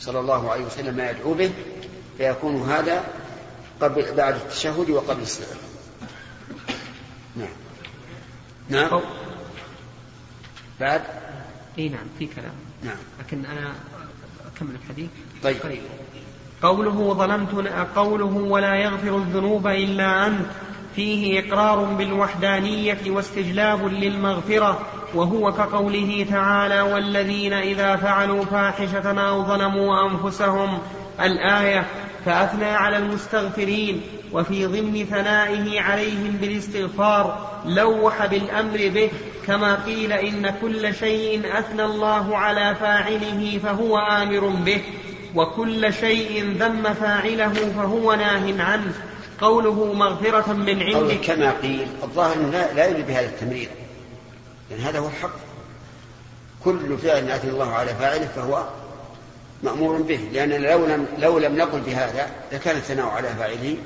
صلى 0.00 0.20
الله 0.20 0.50
عليه 0.50 0.64
وسلم 0.64 0.96
ما 0.96 1.10
يدعو 1.10 1.34
به 1.34 1.50
فيكون 2.18 2.70
هذا 2.70 3.04
قبل 3.80 4.14
بعد 4.14 4.34
التشهد 4.34 4.90
وقبل 4.90 5.22
السلام. 5.22 5.58
نعم. 7.36 7.48
نعم. 8.68 9.00
بعد. 10.80 11.02
إي 11.78 11.88
نعم 11.88 12.06
في 12.18 12.26
كلام. 12.26 12.54
نعم. 12.82 12.96
لكن 13.20 13.46
أنا 13.46 13.74
أكمل 14.54 14.74
الحديث. 14.74 15.08
طيب, 15.42 15.56
طيب. 15.62 15.82
قوله 16.62 17.14
ظلمت 17.18 17.68
قوله 17.96 18.36
ولا 18.36 18.74
يغفر 18.74 19.16
الذنوب 19.16 19.66
إلا 19.66 20.26
أنت. 20.26 20.46
فيه 20.96 21.40
إقرار 21.40 21.84
بالوحدانية 21.84 22.98
واستجلاب 23.06 23.86
للمغفرة 23.86 24.78
وهو 25.14 25.52
كقوله 25.52 26.26
تعالى 26.30 26.80
والذين 26.80 27.52
إذا 27.52 27.96
فعلوا 27.96 28.44
فاحشة 28.44 29.20
أو 29.28 29.44
ظلموا 29.44 30.10
أنفسهم. 30.10 30.78
الآية 31.20 31.84
فأثنى 32.24 32.64
على 32.64 32.96
المستغفرين 32.96 34.00
وفي 34.32 34.66
ضمن 34.66 35.04
ثنائه 35.04 35.80
عليهم 35.80 36.38
بالاستغفار 36.40 37.50
لوح 37.66 38.26
بالأمر 38.26 38.76
به 38.76 39.10
كما 39.46 39.74
قيل 39.74 40.12
إن 40.12 40.50
كل 40.62 40.94
شيء 40.94 41.58
أثنى 41.58 41.84
الله 41.84 42.36
على 42.36 42.74
فاعله 42.74 43.60
فهو 43.62 43.98
آمر 43.98 44.48
به. 44.48 44.82
وكل 45.34 45.94
شيء 45.94 46.56
ذم 46.58 46.94
فاعله 46.94 47.52
فهو 47.52 48.14
ناه 48.14 48.64
عنه. 48.64 48.92
قوله 49.40 49.92
مغفرة 49.92 50.52
من 50.52 50.82
عنده 50.82 51.14
كما 51.14 51.52
قيل 51.52 51.86
الظاهر 52.02 52.36
لا, 52.52 52.72
لا 52.72 52.86
يريد 52.86 53.06
بهذا 53.06 53.26
التمرير 53.26 53.68
لأن 54.70 54.80
هذا 54.80 54.98
هو 54.98 55.06
الحق. 55.06 55.36
كل 56.64 56.98
فعل 56.98 57.30
أثنى 57.30 57.50
الله 57.50 57.72
على 57.72 57.94
فاعله 57.94 58.28
فهو 58.36 58.68
مأمور 59.62 60.02
به. 60.02 60.28
لأن 60.32 60.50
لو 60.50 60.86
لم 60.86 61.06
لو 61.18 61.38
لم 61.38 61.56
نقل 61.56 61.80
بهذا 61.80 62.30
لكان 62.52 62.76
الثناء 62.76 63.06
على 63.06 63.28
فاعله 63.28 63.76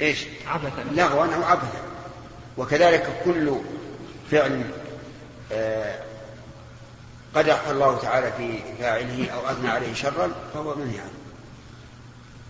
إيش؟ 0.00 0.26
عبثا. 0.46 0.84
لغوا 0.92 1.24
أو 1.24 1.42
عبثا. 1.42 1.80
وكذلك 2.58 3.06
كل 3.24 3.52
فعل 4.30 4.62
آه 5.52 5.94
قدح 7.34 7.68
الله 7.68 7.98
تعالى 7.98 8.32
في 8.32 8.58
فاعله 8.78 9.28
أو 9.30 9.50
أثنى 9.50 9.68
عليه 9.68 9.94
شرا 9.94 10.30
فهو 10.54 10.74
منهي 10.74 10.98
عنه 10.98 11.10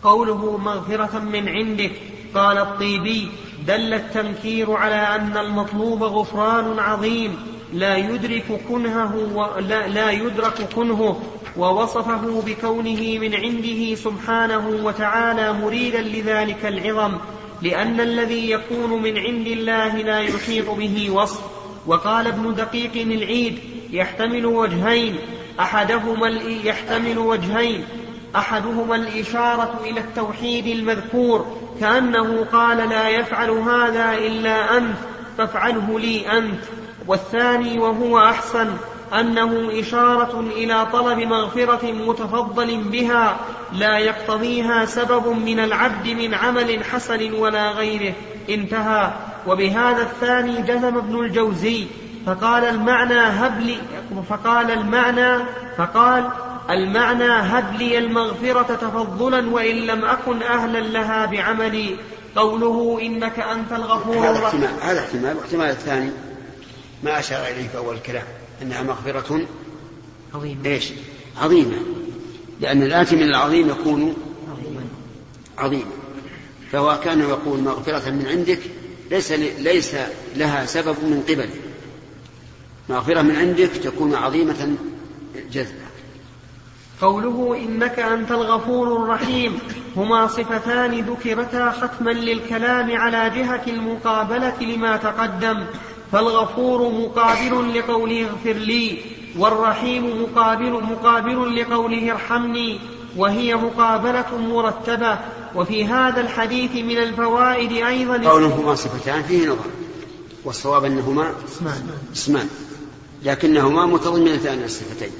قوله 0.03 0.57
مغفرة 0.57 1.19
من 1.19 1.49
عندك 1.49 1.93
قال 2.35 2.59
الطيبي 2.59 3.29
دل 3.67 3.95
التنكير 3.95 4.73
على 4.73 4.95
أن 4.95 5.37
المطلوب 5.37 6.03
غفران 6.03 6.79
عظيم 6.79 7.37
لا 7.73 7.97
يدرك 7.97 8.61
كنهه 8.69 9.17
ولا 9.35 9.89
لا 9.89 10.11
يدرك 10.11 10.69
كنهه 10.77 11.23
ووصفه 11.57 12.43
بكونه 12.47 13.19
من 13.19 13.35
عنده 13.35 13.95
سبحانه 13.95 14.69
وتعالى 14.85 15.53
مريدا 15.53 16.01
لذلك 16.01 16.67
العظم 16.67 17.19
لأن 17.63 18.01
الذي 18.01 18.51
يكون 18.51 19.03
من 19.03 19.19
عند 19.19 19.47
الله 19.47 19.97
لا 19.97 20.21
يحيط 20.21 20.71
به 20.71 21.11
وصف. 21.11 21.41
وقال 21.87 22.27
ابن 22.27 22.55
دقيق 22.55 22.93
العيد 22.97 23.59
يحتمل 23.95 24.47
وجهين 24.47 25.19
أحدهما 25.61 26.29
يحتمل 26.65 27.19
وجهين 27.19 27.85
أحدهما 28.37 28.97
الإشارة 28.97 29.81
إلى 29.85 30.01
التوحيد 30.01 30.67
المذكور 30.67 31.47
كأنه 31.81 32.47
قال 32.53 32.89
لا 32.89 33.09
يفعل 33.09 33.51
هذا 33.51 34.13
إلا 34.13 34.77
أنت 34.77 34.97
فافعله 35.39 36.01
لي 36.01 36.39
أنت. 36.39 36.65
والثاني 37.07 37.79
وهو 37.79 38.19
أحسن 38.19 38.71
أنه 39.21 39.81
إشارة 39.81 40.41
إلى 40.41 40.87
طلب 40.93 41.19
مغفرة 41.19 41.93
متفضل 41.93 42.77
بها 42.77 43.37
لا 43.73 43.99
يقتضيها 43.99 44.85
سبب 44.85 45.27
من 45.27 45.61
العبد 45.61 46.09
من 46.09 46.35
عمل 46.35 46.85
حسن 46.85 47.33
ولا 47.33 47.71
غيره 47.71 48.15
انتهى. 48.51 49.13
وبهذا 49.47 50.03
الثاني 50.03 50.63
جزم 50.63 50.97
ابن 50.97 51.21
الجوزي 51.21 51.87
فقال 52.27 52.65
المعنى 52.65 53.21
هب 53.21 53.61
لي. 53.61 53.77
فقال 54.29 54.71
المعنى 54.71 55.45
فقال 55.79 56.31
المعنى 56.71 57.33
هب 57.33 57.75
لي 57.75 57.99
المغفرة 57.99 58.75
تفضلا 58.75 59.51
وإن 59.51 59.77
لم 59.77 60.05
أكن 60.05 60.43
أهلا 60.43 60.81
لها 60.81 61.27
بعملي. 61.27 61.97
قوله 62.37 62.99
إنك 63.03 63.39
أنت 63.39 63.73
الغفور 63.73 64.17
هذا 64.17 64.47
احتمال 64.47 64.71
هذا 64.83 65.01
احتمال. 65.01 65.37
واحتمال 65.37 65.71
الثاني 65.71 66.11
ما 67.03 67.19
أشار 67.19 67.47
إليه 67.47 67.69
في 67.69 67.77
أول 67.77 67.95
الكلام 67.95 68.25
أنها 68.63 68.83
مغفرة 68.83 69.41
عظيمة. 70.35 70.67
إيش؟ 70.67 70.93
عظيمة. 71.43 71.77
لأن 72.61 72.83
الآتي 72.83 73.17
من 73.17 73.23
العظيم 73.23 73.69
يكون 73.69 74.17
عظيما. 74.53 74.83
عظيما 75.59 75.91
فهو 76.73 77.01
كان 77.05 77.21
يقول 77.21 77.61
مغفرة 77.61 78.11
من 78.11 78.27
عندك 78.27 78.59
ليس 79.11 79.33
ليس 79.59 79.97
لها 80.37 80.67
سبب 80.67 80.97
من 81.03 81.25
قبله 81.29 81.74
مغفرة 82.89 83.23
من 83.23 83.37
عندك 83.37 83.71
تكون 83.71 84.15
عظيمة 84.15 84.77
جذبة 85.53 85.85
قوله 87.01 87.57
إنك 87.57 87.99
أنت 87.99 88.31
الغفور 88.31 88.97
الرحيم. 88.97 89.59
هما 89.97 90.27
صفتان 90.27 91.01
ذكرتا 91.01 91.71
ختما 91.71 92.11
للكلام 92.11 92.97
على 92.97 93.31
جهة 93.31 93.63
المقابلة 93.67 94.63
لما 94.63 94.97
تقدم. 94.97 95.65
فالغفور 96.13 96.93
مقابل 96.93 97.79
لقوله 97.79 98.27
اغفر 98.27 98.53
لي 98.53 98.99
والرحيم 99.39 100.23
مقابل 100.23 100.73
مقابل 100.73 101.61
لقوله 101.61 102.13
ارحمني 102.13 102.79
وهي 103.17 103.55
مقابلة 103.55 104.39
مرتبة. 104.39 105.19
وفي 105.55 105.85
هذا 105.85 106.21
الحديث 106.21 106.71
من 106.73 106.99
الفوائد 106.99 107.73
أيضا 107.73 108.29
قولهما 108.29 108.75
صفتان 108.75 109.23
فيه 109.23 109.47
نظر 109.47 109.71
والصواب 110.45 110.85
أنهما 110.85 111.33
اسمان. 111.49 111.89
اسمان. 112.13 112.49
لكنهما 113.25 113.87
متضمنتان 113.87 114.63
الصفتين. 114.63 115.13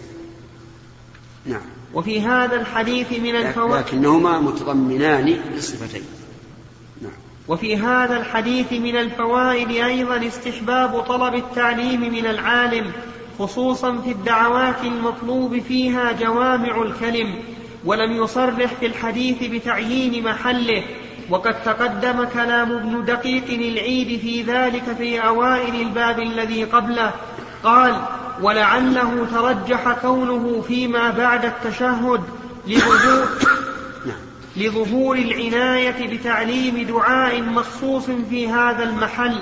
نعم. 1.47 1.61
وفي 1.95 2.21
هذا 2.21 2.57
الحديث 2.57 3.13
من 3.13 3.37
الفوائد 3.37 3.87
لكنهما 3.87 4.41
متضمنان 4.41 5.39
للصفتين 5.55 6.03
نعم. 7.03 7.13
وفي 7.49 7.77
هذا 7.77 8.17
الحديث 8.17 8.73
من 8.73 8.97
الفوائد 8.97 9.71
أيضا 9.71 10.27
استحباب 10.27 11.01
طلب 11.01 11.35
التعليم 11.35 12.01
من 12.01 12.27
العالم 12.27 12.93
خصوصا 13.39 13.99
في 13.99 14.11
الدعوات 14.11 14.85
المطلوب 14.85 15.59
فيها 15.59 16.13
جوامع 16.13 16.83
الكلم 16.83 17.35
ولم 17.85 18.13
يصرح 18.13 18.75
في 18.81 18.87
الحديث 18.87 19.43
بتعيين 19.43 20.25
محله. 20.25 20.83
وقد 21.31 21.63
تقدم 21.63 22.25
كلام 22.25 22.73
ابن 22.73 23.05
دقيق 23.05 23.45
العيد 23.49 24.21
في 24.21 24.43
ذلك 24.43 24.83
في 24.99 25.19
أوائل 25.19 25.81
الباب 25.81 26.21
الذي 26.21 26.65
قبله. 26.65 27.13
قال 27.65 28.01
ولعله 28.43 29.27
ترجح 29.33 29.93
كونه 30.03 30.65
فيما 30.69 31.11
بعد 31.11 31.45
التشهد 31.45 32.21
لظهور 32.67 33.29
لظهور 34.57 35.17
العناية 35.17 36.17
بتعليم 36.17 36.87
دعاء 36.87 37.43
مخصوص 37.43 38.05
في 38.31 38.49
هذا 38.49 38.83
المحل. 38.83 39.39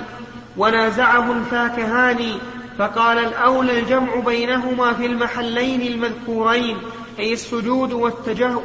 ونازعه 0.57 1.31
الفاكهاني 1.31 2.33
فقال 2.77 3.17
الأولى 3.17 3.79
الجمع 3.79 4.15
بينهما 4.15 4.93
في 4.93 5.05
المحلين 5.05 5.81
المذكورين 5.81 6.77
أي 7.19 7.33
السجود 7.33 7.93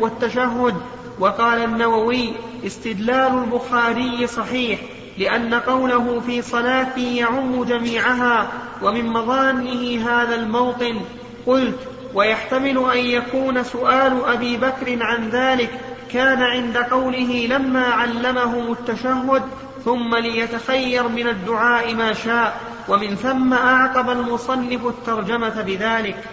والتشهد. 0.00 0.74
وقال 1.20 1.64
النووي 1.64 2.32
استدلال 2.66 3.44
البخاري 3.44 4.26
صحيح. 4.26 4.80
لأن 5.18 5.54
قوله 5.54 6.20
في 6.20 6.42
صلاة 6.42 6.98
يعم 6.98 7.64
جميعها 7.64 8.52
ومن 8.82 9.06
مظانه 9.06 10.10
هذا 10.10 10.34
الموطن 10.34 11.00
قلت 11.46 11.78
ويحتمل 12.14 12.90
أن 12.92 12.98
يكون 12.98 13.64
سؤال 13.64 14.24
أبي 14.24 14.56
بكر 14.56 15.02
عن 15.02 15.28
ذلك 15.28 15.70
كان 16.12 16.42
عند 16.42 16.76
قوله 16.76 17.46
لما 17.46 17.84
علمهم 17.84 18.72
التشهد 18.72 19.42
ثم 19.84 20.14
ليتخير 20.16 21.08
من 21.08 21.28
الدعاء 21.28 21.94
ما 21.94 22.12
شاء 22.12 22.60
ومن 22.88 23.16
ثم 23.16 23.54
أعقب 23.54 24.10
المصنف 24.10 24.86
الترجمة 24.86 25.62
بذلك. 25.62 26.24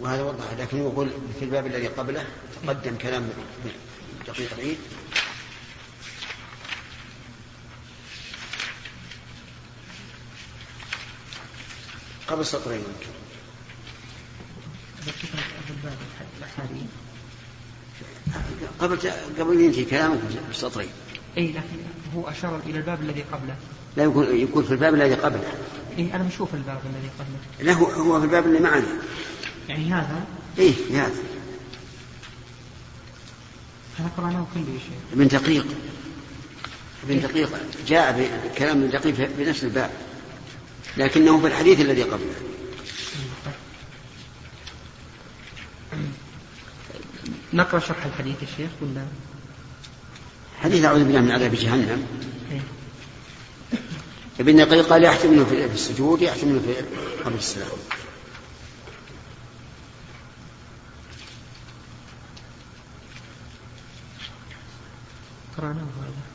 وهذا 0.00 0.22
وضح 0.22 0.44
لكن 0.60 0.78
يقول 0.78 1.08
في 1.38 1.44
الباب 1.44 1.66
الذي 1.66 1.86
قبله 1.86 2.24
تقدم 2.62 2.96
كلام 2.96 3.28
دقيق 4.26 4.48
العيد. 4.58 4.78
قبل 12.28 12.46
سطرين 12.46 12.80
يمكن 12.80 13.12
قبل 18.80 18.98
قبل 19.38 19.60
ينتهي 19.60 19.84
كلامك 19.84 20.18
بسطرين. 20.50 20.88
اي 21.38 21.48
لكن 21.48 21.78
هو 22.14 22.28
أشار 22.28 22.60
إلى 22.66 22.78
الباب 22.78 23.02
الذي 23.02 23.22
قبله. 23.32 23.56
لا 23.96 24.04
يكون 24.04 24.36
يكون 24.36 24.64
في 24.64 24.70
الباب 24.70 24.94
الذي 24.94 25.14
قبله. 25.14 25.52
اي 25.98 26.14
أنا 26.14 26.24
بشوف 26.24 26.54
الباب 26.54 26.80
الذي 26.84 27.10
قبله. 27.18 27.38
لا 27.60 27.72
هو 27.72 27.86
هو 27.86 28.20
في 28.20 28.26
الباب 28.26 28.46
اللي 28.46 28.60
معنا. 28.60 28.86
يعني 29.68 29.92
هذا؟ 29.92 30.24
إيه 30.58 30.74
هذا. 30.90 31.22
هذا 33.98 34.10
قرأناه 34.16 34.46
كله 34.54 34.62
يا 34.74 34.78
شيخ. 34.78 35.12
ابن 35.12 35.28
دقيق. 35.28 35.66
ابن 37.04 37.20
دقيق 37.20 37.50
جاء 37.86 38.30
بكلام 38.54 38.82
ابن 38.82 38.90
دقيق 38.90 39.30
بنفس 39.38 39.64
الباب. 39.64 39.90
لكنه 40.98 41.40
في 41.40 41.46
الحديث 41.46 41.80
الذي 41.80 42.02
قبله. 42.02 42.34
نقرأ 47.52 47.80
شرح 47.80 48.04
الحديث 48.04 48.42
يا 48.42 48.46
شيخ 48.56 48.70
ولا؟ 48.82 49.06
حديث 50.62 50.84
أعوذ 50.84 51.04
بالله 51.04 51.20
من 51.20 51.30
عذاب 51.30 51.54
جهنم. 51.54 52.06
إيه. 52.52 52.60
ابن 54.40 54.56
دقيق 54.56 54.86
قال 54.86 55.04
يحتمل 55.04 55.46
في 55.46 55.64
السجود 55.64 56.22
يحتمل 56.22 56.60
في 56.60 56.74
قبل 57.24 57.34
السلام. 57.34 57.68
قرأناه 65.56 65.82
هذا 65.82 66.28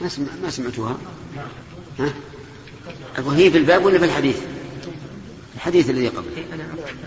ما 0.00 0.08
سمع 0.08 0.26
ما 0.42 0.50
سمعتوها؟ 0.50 0.98
ها؟ 1.98 2.12
أقول 3.18 3.34
هي 3.34 3.50
في 3.50 3.58
الباب 3.58 3.84
ولا 3.84 3.98
في 3.98 4.04
الحديث؟ 4.04 4.36
الحديث 5.54 5.90
الذي 5.90 6.08
قبله 6.08 6.36
إيه، 6.36 6.54
أنا 6.54 6.64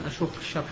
أشوف 0.08 0.30
الشرح 0.42 0.66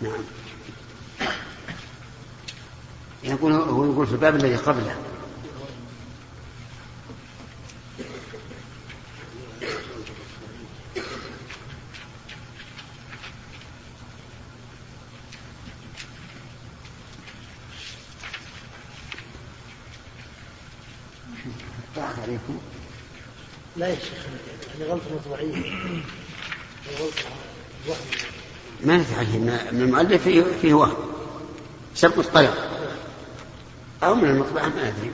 نعم. 0.00 0.24
يقول 3.22 3.52
هو 3.52 3.84
يقول 3.84 4.06
في 4.06 4.12
الباب 4.12 4.36
الذي 4.36 4.56
قبله. 4.56 4.96
لا 23.76 23.88
يشك 23.88 24.17
ندفع 29.36 29.70
من 29.70 29.82
المؤلف 29.82 30.22
فيه, 30.22 30.44
فيه 30.62 30.74
وهم 30.74 30.96
سبق 31.94 32.18
القلم 32.18 32.54
أو 34.02 34.14
من 34.14 34.30
المطبعة 34.30 34.68
ما 34.68 34.88
أدري. 34.88 35.12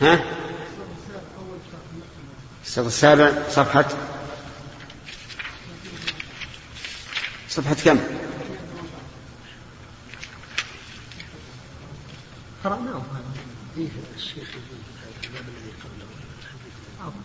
ها؟ 0.00 0.24
السطر 2.64 2.86
السابع 2.86 3.32
صفحة 3.50 3.86
صفحة 7.48 7.74
كم؟ 7.74 8.00
قرأناه. 12.64 13.02
هذا 13.02 13.24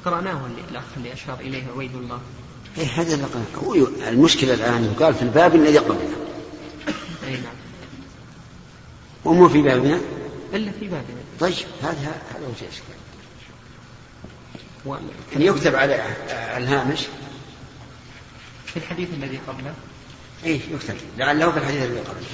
قرأناه 0.06 0.46
الأخ 0.70 0.84
اللي 0.98 1.14
أشار 1.14 1.40
إليه 1.40 1.64
عبيد 1.76 1.96
الله. 1.96 2.16
إيه 2.16 2.39
هذا 2.78 3.30
هو 3.56 3.88
المشكلة 4.08 4.54
الآن 4.54 4.84
يقال 4.84 5.16
في 5.16 5.22
الباب 5.22 5.56
الذي 5.56 5.78
نعم. 7.34 7.54
ومو 9.26 9.50
في 9.50 9.62
بابنا؟ 9.62 10.00
إلا 10.54 10.72
في 10.72 10.88
بابنا. 10.88 11.22
طيب 11.40 11.54
هذا 11.82 12.22
هذا 12.36 12.48
وجه 12.48 12.66
الإشكال 12.66 12.96
يكتب 15.36 15.76
على 15.76 16.04
الهامش. 16.58 17.00
في 18.66 18.78
الحديث 18.78 19.10
الذي 19.14 19.40
قبله؟ 19.48 19.74
إيه 20.46 20.60
يكتب. 20.74 20.96
لعله 21.18 21.52
في 21.52 21.58
الحديث 21.58 21.84
الذي 21.84 22.00
قبله. 22.00 22.28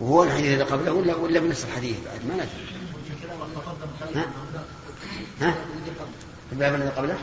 وهو 0.00 0.24
الحديث 0.24 0.46
الذي 0.46 0.62
قبله 0.62 0.92
ولا 0.92 1.14
ولا 1.14 1.40
بنفس 1.40 1.64
الحديث 1.64 1.96
بعد؟ 2.04 2.26
ما 2.26 2.34
ندري 2.34 2.48
ها؟ 4.14 4.26
ها؟ 5.40 5.54
الباب 6.52 6.74
الذي 6.74 6.88
قبله؟ 6.88 7.18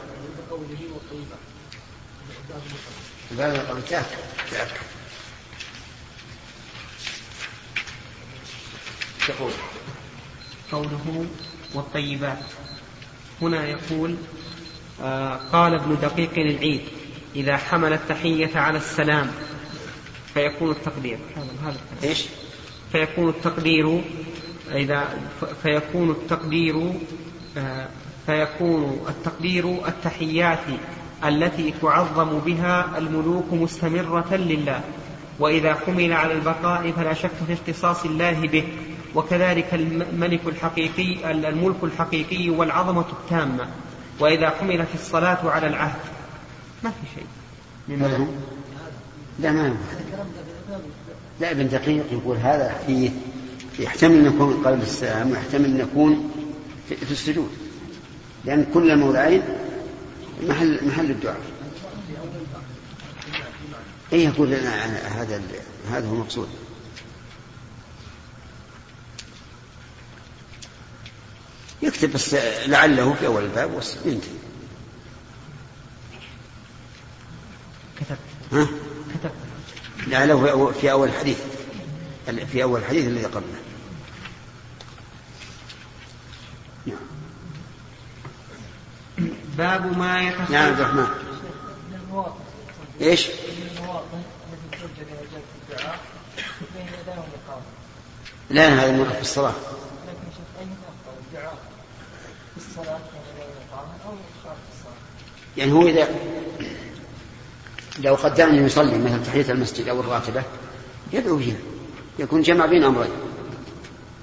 الباب 3.31 3.55
الذي 3.55 3.67
قبله 3.67 3.81
تأكد 3.81 4.05
تأكد 4.51 4.85
يقول. 9.29 9.51
قوله 10.71 11.25
والطيبات. 11.73 12.39
هنا 13.41 13.67
يقول 13.67 14.15
آه 15.01 15.35
قال 15.35 15.73
ابن 15.73 15.97
دقيق 16.01 16.31
العيد 16.37 16.81
إذا 17.35 17.57
حمل 17.57 17.93
التحية 17.93 18.59
على 18.59 18.77
السلام. 18.77 19.31
فيكون 20.33 20.71
التقدير. 20.71 21.19
هذا 21.35 21.51
هذا 21.63 21.79
إيش؟ 22.03 22.25
فيكون 22.91 23.29
التقدير 23.29 24.01
إذا 24.71 25.19
فيكون 25.63 26.09
التقدير 26.09 26.93
آه، 27.57 27.87
فيكون 28.25 29.05
التقدير 29.09 29.87
التحيات 29.87 30.59
التي 31.25 31.73
تعظم 31.81 32.39
بها 32.39 32.97
الملوك 32.97 33.53
مستمرة 33.53 34.35
لله. 34.35 34.81
وإذا 35.39 35.73
حمل 35.73 36.13
على 36.13 36.33
البقاء 36.33 36.91
فلا 36.91 37.13
شك 37.13 37.31
في 37.47 37.53
اختصاص 37.53 38.05
الله 38.05 38.41
به. 38.41 38.67
وكذلك 39.15 39.73
الملك 39.73 40.41
الحقيقي 40.47 41.31
الملك 41.31 41.83
الحقيقي 41.83 42.49
والعظمة 42.49 43.05
التامة. 43.11 43.67
وإذا 44.19 44.49
حملت 44.49 44.87
الصلاة 44.93 45.49
على 45.49 45.67
العهد. 45.67 45.99
ما 46.83 46.89
في 46.89 47.07
شيء. 47.15 47.27
مما 47.87 48.27
لا 49.39 49.51
ما 49.51 49.77
لا 51.39 51.51
ابن 51.51 51.67
دقيق 51.67 52.05
يقول 52.11 52.37
هذا 52.37 52.69
حديث 52.83 53.11
يحتمل 53.79 54.19
أن 54.19 54.25
يكون 54.25 54.63
قبل 54.65 54.81
السلام 54.81 55.31
ويحتمل 55.31 55.65
أن 55.65 55.79
يكون 55.79 56.31
في 56.89 57.11
السجود 57.11 57.49
لأن 58.45 58.65
كل 58.73 58.91
الموضعين 58.91 59.41
محل 60.43 60.87
محل 60.87 61.11
الدعاء. 61.11 61.39
أي 64.13 64.23
يقول 64.23 64.49
لنا 64.49 64.85
هذا 65.21 65.41
هذا 65.91 66.07
هو 66.07 66.13
المقصود 66.13 66.49
يكتب 71.81 72.13
بس 72.13 72.35
لعله 72.67 73.13
في 73.13 73.25
أول 73.27 73.43
الباب 73.43 73.73
وينتهي. 74.05 74.29
كتبت 77.99 78.19
ها؟ 78.51 78.67
لعله 80.07 80.71
في 80.81 80.91
أول 80.91 81.07
الحديث 81.07 81.39
في 82.51 82.63
أول 82.63 82.79
الحديث 82.79 83.07
الذي 83.07 83.25
قبله. 83.25 83.59
باب 89.57 89.97
ما 89.97 90.21
يتصل 90.21 90.53
نعم 90.53 90.71
عبد 90.71 90.79
الرحمن. 90.79 91.07
إيش؟ 93.01 93.27
لا 98.49 98.67
هذا 98.67 98.89
المرة 98.89 99.09
في 99.09 99.21
الصلاة. 99.21 99.53
يعني 105.57 105.71
هو 105.71 105.87
إذا 105.87 106.07
لو 107.99 108.15
قدر 108.15 108.43
أن 108.43 108.65
يصلي 108.65 108.97
مثلا 108.97 109.23
تحية 109.23 109.51
المسجد 109.51 109.87
أو 109.87 109.99
الراتبة 109.99 110.43
يدعو 111.13 111.37
فيها 111.37 111.57
يكون 112.19 112.41
جمع 112.41 112.65
بين 112.65 112.83
أمرين. 112.83 113.11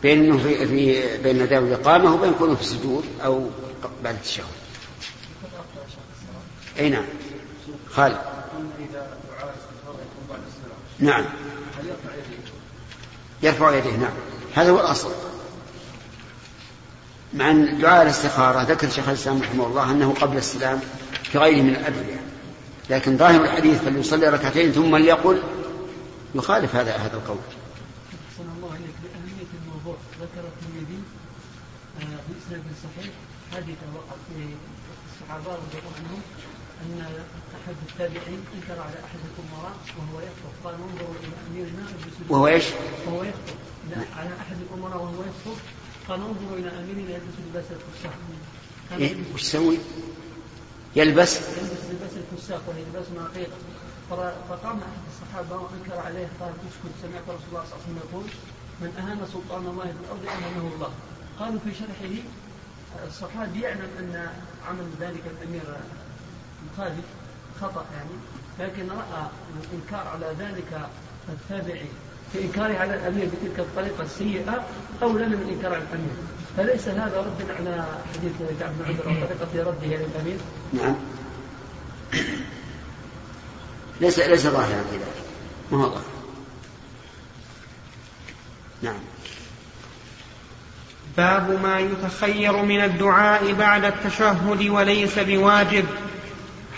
بين 0.03 0.25
أنه 0.25 0.39
في, 0.39 0.67
في 0.67 1.17
بين 1.23 1.43
أداء 1.43 1.59
الإقامة 1.59 2.15
وبين 2.15 2.33
كونه 2.33 2.55
في 2.55 2.61
السجود 2.61 3.05
أو 3.25 3.51
بعد 4.05 4.15
التشهد. 4.15 4.45
أي 6.79 6.91
نعم. 6.91 7.05
خالد. 7.91 8.19
نعم. 10.99 11.25
يرفع 13.43 13.77
يديه 13.77 13.97
نعم. 13.97 14.13
هذا 14.55 14.71
هو 14.71 14.81
الأصل. 14.81 15.11
مع 17.35 17.51
أن 17.51 17.79
دعاء 17.79 18.03
الاستخارة 18.03 18.63
ذكر 18.63 18.89
شيخ 18.89 19.09
الإسلام 19.09 19.43
رحمه 19.43 19.67
الله 19.67 19.91
أنه 19.91 20.15
قبل 20.21 20.37
السلام 20.37 20.81
في 21.23 21.39
غيره 21.39 21.63
من 21.63 21.71
الأدعية 21.71 22.32
لكن 22.93 23.17
ظاهر 23.17 23.45
الحديث 23.45 23.83
فليصلي 23.83 24.29
ركعتين 24.29 24.73
ثم 24.73 24.97
ليقل 24.97 25.43
يخالف 26.35 26.77
هذا 26.77 26.97
هذا 26.97 27.17
القول. 27.17 27.39
أحسن 28.29 28.47
الله 28.57 28.69
عليك 28.69 28.97
بأهمية 29.03 29.51
الموضوع 29.63 29.97
ذكر 30.21 30.45
الترمذي 30.53 31.01
آه، 32.01 32.19
بإسناد 32.29 32.63
صحيح 32.85 33.13
حادثة 33.53 33.87
وقع 33.95 34.17
في 34.29 34.55
الصحابة 35.13 35.55
رضي 35.55 35.79
الله 35.79 35.93
عنهم 35.99 36.21
أن 36.83 37.07
أحد 37.57 37.75
التابعين 37.89 38.41
أنكر 38.55 38.83
على 38.83 38.97
أحد 39.05 39.19
الأمراء 39.31 39.77
وهو 39.99 40.21
يخطب 40.21 40.55
قال 40.65 40.75
انظروا 40.75 41.15
إلى 41.23 41.35
أميرنا 41.51 41.87
وهو 42.29 42.47
إيش؟ 42.47 42.65
وهو 43.07 43.23
يخطب 43.25 43.57
على 44.19 44.31
أحد 44.41 44.57
الأمراء 44.71 45.03
وهو 45.03 45.21
يخطب 45.21 45.59
قال 46.09 46.21
انظروا 46.21 46.59
إلى 46.59 46.69
أميرنا 46.69 47.11
يلبس 47.11 47.37
لباس 47.51 47.65
الفساق. 47.65 48.15
إيه؟ 48.99 49.17
وش 49.35 49.43
يسوي؟ 49.43 49.79
يلبس 50.97 51.39
الفساق 52.53 52.69
وهي 52.69 52.83
لباس 52.83 53.07
ناقيق 53.17 53.51
فقام 54.49 54.79
أحد 54.79 55.03
الصحابة 55.13 55.57
وأنكر 55.57 56.07
عليه 56.07 56.29
قال 56.41 56.53
أسكت 56.69 56.95
سمعت 57.03 57.23
رسول 57.29 57.49
الله 57.49 57.65
صلى 57.65 57.73
الله 57.73 57.83
عليه 57.83 57.85
وسلم 57.85 58.01
يقول 58.05 58.25
من 58.81 58.91
أهان 58.99 59.27
سلطان 59.33 59.67
الله 59.67 59.85
في 59.85 60.01
الأرض 60.05 60.27
أهانه 60.27 60.75
الله. 60.75 60.91
قالوا 61.39 61.61
في 61.65 61.75
شرحه 61.75 62.15
الصحابي 63.07 63.61
يعلم 63.61 63.91
أن 63.99 64.29
عمل 64.69 64.87
ذلك 65.01 65.23
الأمير 65.33 65.63
مخالف 66.73 67.05
خطأ 67.61 67.85
يعني 67.95 68.17
لكن 68.59 68.89
رأى 68.91 69.23
الإنكار 69.65 70.09
على 70.09 70.27
ذلك 70.39 70.89
التابعي 71.29 71.87
في 72.33 72.45
إنكاره 72.45 72.79
على 72.79 72.95
الأمير 72.95 73.27
بتلك 73.27 73.59
الطريقة 73.61 74.03
السيئة 74.03 74.67
أولى 75.03 75.27
من 75.27 75.43
الانكار 75.43 75.75
على 75.75 75.83
الأمير. 75.83 76.17
فليس 76.57 76.89
هذا 76.89 77.21
ردا 77.21 77.55
على 77.55 77.87
حديث 78.15 78.33
كعب 78.61 78.73
بن 78.79 78.85
عمر 78.85 79.25
وطريقه 79.25 79.71
رده 79.71 79.87
للامير 79.87 80.37
نعم. 80.73 80.95
ليس 84.03 84.19
ليس 84.19 84.47
ظاهرا 84.47 84.85
في 84.91 84.97
ذلك. 84.97 85.25
ما 85.71 85.85
هو 85.85 85.89
ظاهر؟ 85.89 86.03
نعم. 88.83 88.99
باب 91.17 91.63
ما 91.63 91.79
يتخير 91.79 92.63
من 92.63 92.85
الدعاء 92.85 93.53
بعد 93.53 93.85
التشهد 93.85 94.69
وليس 94.69 95.19
بواجب. 95.19 95.85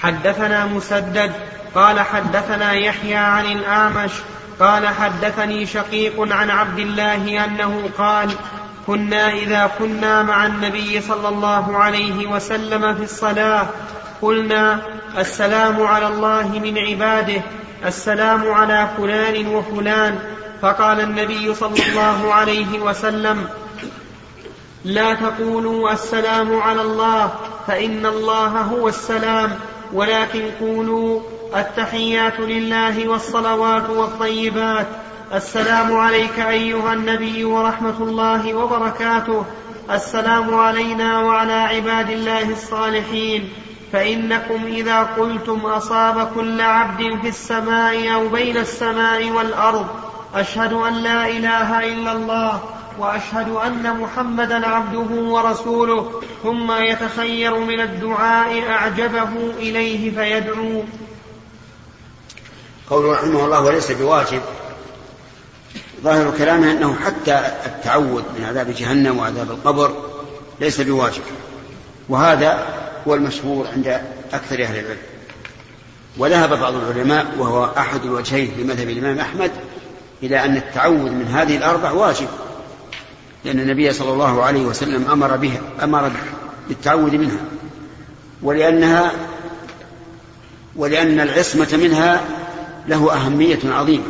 حدثنا 0.01 0.67
مسدد 0.67 1.33
قال 1.75 2.01
حدثنا 2.01 2.73
يحيى 2.73 3.15
عن 3.15 3.45
الأعمش 3.47 4.11
قال 4.61 4.89
حدثني 4.89 5.67
شقيق 5.67 6.33
عن 6.33 6.51
عبد 6.51 6.79
الله 6.79 7.45
أنه 7.45 7.91
قال 7.99 8.31
كنا 8.87 9.33
إذا 9.33 9.71
كنا 9.79 10.23
مع 10.23 10.47
النبي 10.47 11.01
صلى 11.01 11.29
الله 11.29 11.77
عليه 11.79 12.27
وسلم 12.27 12.95
في 12.95 13.03
الصلاة 13.03 13.67
قلنا 14.25 14.81
السلام 15.19 15.83
على 15.83 16.07
الله 16.07 16.49
من 16.65 16.79
عباده 16.79 17.43
السلام 17.87 18.53
على 18.53 18.89
فلان 18.97 19.47
وفلان. 19.47 20.19
فقال 20.63 21.01
النبي 21.01 21.55
صلى 21.55 21.75
الله 21.89 22.35
عليه 22.35 22.81
وسلم 22.81 23.49
لا 24.85 25.15
تقولوا 25.15 25.93
السلام 25.93 26.61
على 26.61 26.83
الله 26.83 27.33
فإن 27.67 28.07
الله 28.07 28.49
هو 28.49 28.89
السلام 28.89 29.51
ولكن 29.93 30.51
قولوا 30.61 31.21
التحيات 31.57 32.41
لله 32.41 33.09
والصلوات 33.09 33.91
والطيبات. 33.91 34.87
السلام 35.35 35.97
عليك 35.97 36.39
أيها 36.39 36.93
النبي 36.93 37.45
ورحمة 37.45 37.99
الله 38.01 38.55
وبركاته. 38.55 39.45
السلام 39.91 40.55
علينا 40.55 41.21
وعلى 41.21 41.53
عباد 41.53 42.11
الله 42.11 42.51
الصالحين. 42.51 43.49
فإنكم 43.93 44.67
إذا 44.67 45.03
قلتم 45.03 45.61
أصاب 45.67 46.33
كل 46.35 46.61
عبد 46.61 47.21
في 47.23 47.29
السماء 47.29 48.15
أو 48.15 48.29
بين 48.29 48.57
السماء 48.57 49.31
والأرض 49.31 49.87
أشهد 50.35 50.73
أن 50.73 50.95
لا 50.95 51.29
إله 51.29 51.93
إلا 51.93 52.13
الله 52.13 52.61
وأشهد 52.99 53.49
أن 53.49 54.01
محمدا 54.01 54.67
عبده 54.67 55.23
ورسوله 55.23 56.23
ثم 56.43 56.73
يتخير 56.73 57.59
من 57.59 57.81
الدعاء 57.81 58.71
أعجبه 58.71 59.31
إليه 59.59 60.11
فيدعو. 60.11 60.83
قوله 62.91 63.13
رحمه 63.13 63.45
الله 63.45 63.61
وليس 63.61 63.93
بواجب 63.93 64.41
ظاهر 66.03 66.31
كلامه 66.39 66.71
أنه 66.71 66.97
حتى 67.05 67.41
التعوذ 67.67 68.23
من 68.39 68.45
عذاب 68.49 68.75
جهنم 68.75 69.19
وعذاب 69.19 69.51
القبر 69.51 69.93
ليس 70.61 70.81
بواجب 70.81 71.23
وهذا 72.09 72.67
هو 73.09 73.15
المشهور 73.15 73.67
عند 73.67 74.01
أكثر 74.33 74.63
أهل 74.63 74.79
العلم. 74.79 74.99
وذهب 76.19 76.61
بعض 76.61 76.75
العلماء 76.75 77.27
وهو 77.39 77.65
أحد 77.79 78.05
الوجهين 78.05 78.53
في 78.57 78.65
مذهب 78.65 78.89
الإمام 78.89 79.19
أحمد 79.19 79.51
إلى 80.23 80.45
أن 80.45 80.57
التعوذ 80.57 81.11
من 81.11 81.27
هذه 81.27 81.57
الأربع 81.57 81.91
واجب 81.91 82.29
لأن 83.45 83.61
النبي 83.61 83.93
صلى 83.93 84.13
الله 84.13 84.43
عليه 84.43 84.63
وسلم 84.63 85.11
أمر 85.11 85.37
بها 85.37 85.61
أمر 85.83 86.13
بالتعوذ 86.69 87.19
منها. 87.19 87.41
ولأنها 88.43 89.13
ولأن 90.77 91.21
العصمة 91.21 91.69
منها 91.73 92.21
له 92.89 93.13
أهمية 93.13 93.59
عظيمة. 93.65 94.05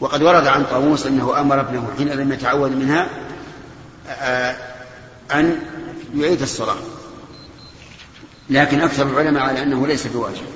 وقد 0.00 0.22
ورد 0.22 0.46
عن 0.46 0.64
طاووس 0.64 1.06
أنه 1.06 1.40
أمر 1.40 1.60
ابنه 1.60 1.88
حين 1.98 2.08
لم 2.08 2.32
يتعوذ 2.32 2.70
منها 2.70 3.08
آه، 4.08 4.56
أن 5.32 5.58
يعيد 6.14 6.42
الصلاة. 6.42 6.76
لكن 8.50 8.80
أكثر 8.80 9.06
العلماء 9.06 9.42
على 9.42 9.62
أنه 9.62 9.86
ليس 9.86 10.06
بواجب 10.06 10.46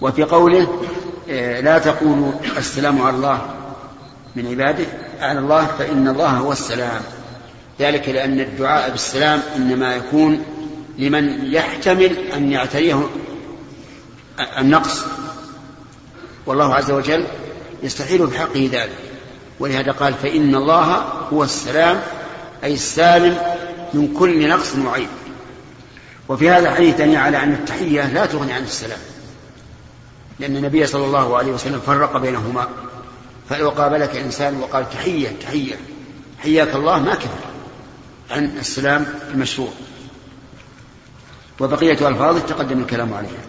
وفي 0.00 0.22
قوله 0.22 0.68
آه، 1.30 1.60
لا 1.60 1.78
تقولوا 1.78 2.32
السلام 2.56 3.02
على 3.02 3.16
الله 3.16 3.40
من 4.36 4.46
عباده. 4.46 4.86
على 5.20 5.38
الله 5.38 5.66
فإن 5.66 6.08
الله 6.08 6.30
هو 6.30 6.52
السلام. 6.52 7.00
ذلك 7.80 8.08
لأن 8.08 8.40
الدعاء 8.40 8.90
بالسلام 8.90 9.42
إنما 9.56 9.94
يكون 9.94 10.44
لمن 10.98 11.52
يحتمل 11.52 12.16
أن 12.34 12.52
يعتريه 12.52 13.08
النقص. 14.58 15.02
والله 16.46 16.74
عز 16.74 16.90
وجل 16.90 17.26
يستحيل 17.82 18.26
بحقه 18.26 18.70
ذلك. 18.72 18.98
ولهذا 19.60 19.92
قال 19.92 20.14
فإن 20.14 20.54
الله 20.54 21.04
هو 21.32 21.44
السلام 21.44 22.00
أي 22.64 22.74
السالم 22.74 23.36
من 23.94 24.14
كل 24.18 24.48
نقص 24.48 24.74
وعيب. 24.86 25.08
وفي 26.32 26.50
هذا 26.50 26.68
الحديث 26.68 26.96
دليل 26.96 27.16
على 27.16 27.42
أن 27.42 27.52
التحية 27.52 28.06
لا 28.06 28.26
تغني 28.26 28.52
عن 28.52 28.62
السلام. 28.62 28.98
لأن 30.38 30.56
النبي 30.56 30.86
صلى 30.86 31.04
الله 31.04 31.36
عليه 31.36 31.52
وسلم 31.52 31.80
فرق 31.80 32.16
بينهما. 32.16 32.68
فلو 33.48 33.70
قابلك 33.70 34.16
إنسان 34.16 34.60
وقال 34.60 34.90
تحية 34.90 35.28
تحية 35.40 35.76
حياك 36.42 36.74
الله 36.74 36.98
ما 36.98 37.14
كفى 37.14 37.28
عن 38.30 38.44
السلام 38.44 39.06
المشروع. 39.30 39.72
وبقية 41.60 42.08
ألفاظه 42.08 42.38
تقدم 42.38 42.80
الكلام 42.80 43.14
عليها. 43.14 43.42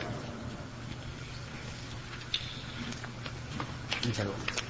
انتهى 4.06 4.24
الوقت. 4.24 4.64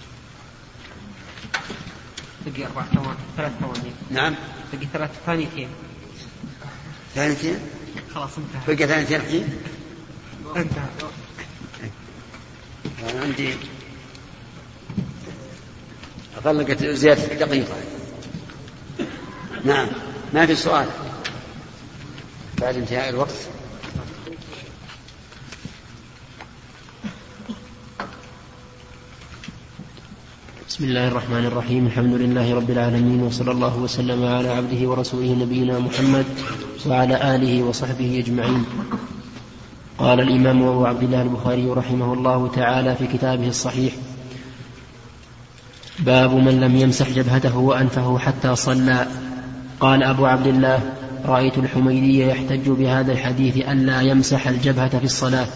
بقي 2.45 2.65
أربع 2.65 2.83
ثواني 2.95 3.17
ثلاث 3.37 3.51
ثواني. 3.61 3.91
نعم. 4.11 4.35
بقي 4.73 4.87
ثلاث 4.93 5.09
ثانيتين 5.25 5.69
ثانيتين 7.15 7.59
خلاص 8.15 8.31
انتهى. 8.37 8.75
بقي 8.75 8.87
ثانيتين 8.87 9.21
الحين 9.21 9.57
انتهى. 10.55 10.89
أنا 13.09 13.21
عندي 13.21 13.55
أطلقت 16.37 16.85
زيادة 16.85 17.45
دقيقة. 17.45 17.75
نعم 19.65 19.87
ما 20.33 20.45
في 20.45 20.55
سؤال 20.55 20.87
بعد 22.61 22.75
انتهاء 22.77 23.09
الوقت؟ 23.09 23.33
بسم 30.73 30.83
الله 30.83 31.07
الرحمن 31.07 31.45
الرحيم 31.45 31.85
الحمد 31.85 32.13
لله 32.13 32.55
رب 32.55 32.69
العالمين 32.69 33.23
وصلى 33.23 33.51
الله 33.51 33.77
وسلم 33.77 34.25
على 34.25 34.49
عبده 34.49 34.89
ورسوله 34.89 35.35
نبينا 35.41 35.79
محمد 35.79 36.25
وعلى 36.85 37.35
آله 37.35 37.63
وصحبه 37.63 38.23
أجمعين 38.25 38.65
قال 39.97 40.19
الإمام 40.19 40.63
أبو 40.63 40.85
عبد 40.85 41.03
الله 41.03 41.21
البخاري 41.21 41.65
رحمه 41.69 42.13
الله 42.13 42.47
تعالى 42.47 42.95
في 42.95 43.07
كتابه 43.07 43.47
الصحيح 43.47 43.93
باب 45.99 46.33
من 46.33 46.59
لم 46.59 46.75
يمسح 46.75 47.09
جبهته 47.09 47.57
وأنفه 47.57 48.17
حتى 48.17 48.55
صلى 48.55 49.07
قال 49.79 50.03
أبو 50.03 50.25
عبد 50.25 50.47
الله 50.47 50.79
رأيت 51.25 51.57
الحميدي 51.57 52.27
يحتج 52.27 52.69
بهذا 52.69 53.11
الحديث 53.11 53.57
ألا 53.57 54.01
يمسح 54.01 54.47
الجبهة 54.47 54.99
في 54.99 55.05
الصلاة 55.05 55.47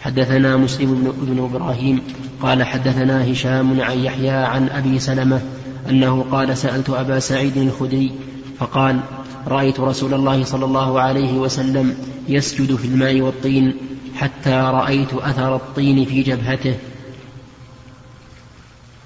حدثنا 0.00 0.56
مسلم 0.56 1.14
بن 1.20 1.44
إبراهيم 1.44 2.02
قال 2.42 2.62
حدثنا 2.62 3.32
هشام 3.32 3.80
عن 3.80 3.98
يحيى 3.98 4.30
عن 4.30 4.68
أبي 4.68 4.98
سلمة 4.98 5.42
أنه 5.88 6.26
قال 6.30 6.56
سألت 6.56 6.90
أبا 6.90 7.18
سعيد 7.18 7.56
الخدري 7.56 8.12
فقال 8.58 9.00
رأيت 9.46 9.80
رسول 9.80 10.14
الله 10.14 10.44
صلى 10.44 10.64
الله 10.64 11.00
عليه 11.00 11.32
وسلم 11.32 11.96
يسجد 12.28 12.76
في 12.76 12.84
الماء 12.84 13.20
والطين 13.20 13.76
حتى 14.16 14.50
رأيت 14.50 15.14
أثر 15.14 15.56
الطين 15.56 16.04
في 16.04 16.22
جبهته. 16.22 16.74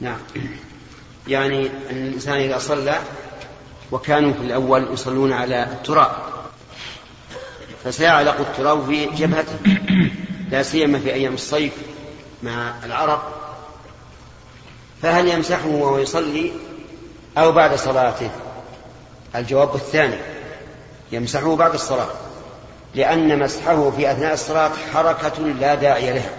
نعم. 0.00 0.18
يعني 1.28 1.68
الإنسان 1.90 2.34
إذا 2.34 2.58
صلى 2.58 2.98
وكانوا 3.92 4.32
في 4.32 4.40
الأول 4.40 4.86
يصلون 4.92 5.32
على 5.32 5.62
التراب 5.62 6.10
فسيعلق 7.84 8.40
التراب 8.40 8.84
في 8.86 9.06
جبهته. 9.06 9.58
لا 10.50 10.62
سيما 10.62 10.98
في 10.98 11.12
أيام 11.12 11.34
الصيف 11.34 11.72
مع 12.42 12.74
العرق 12.84 13.40
فهل 15.02 15.28
يمسحه 15.28 15.68
وهو 15.68 15.98
يصلي 15.98 16.52
أو 17.38 17.52
بعد 17.52 17.74
صلاته؟ 17.74 18.30
الجواب 19.36 19.74
الثاني 19.74 20.16
يمسحه 21.12 21.56
بعد 21.56 21.74
الصلاة 21.74 22.08
لأن 22.94 23.38
مسحه 23.38 23.90
في 23.90 24.12
أثناء 24.12 24.34
الصلاة 24.34 24.70
حركة 24.94 25.42
لا 25.42 25.74
داعي 25.74 26.12
لها. 26.12 26.30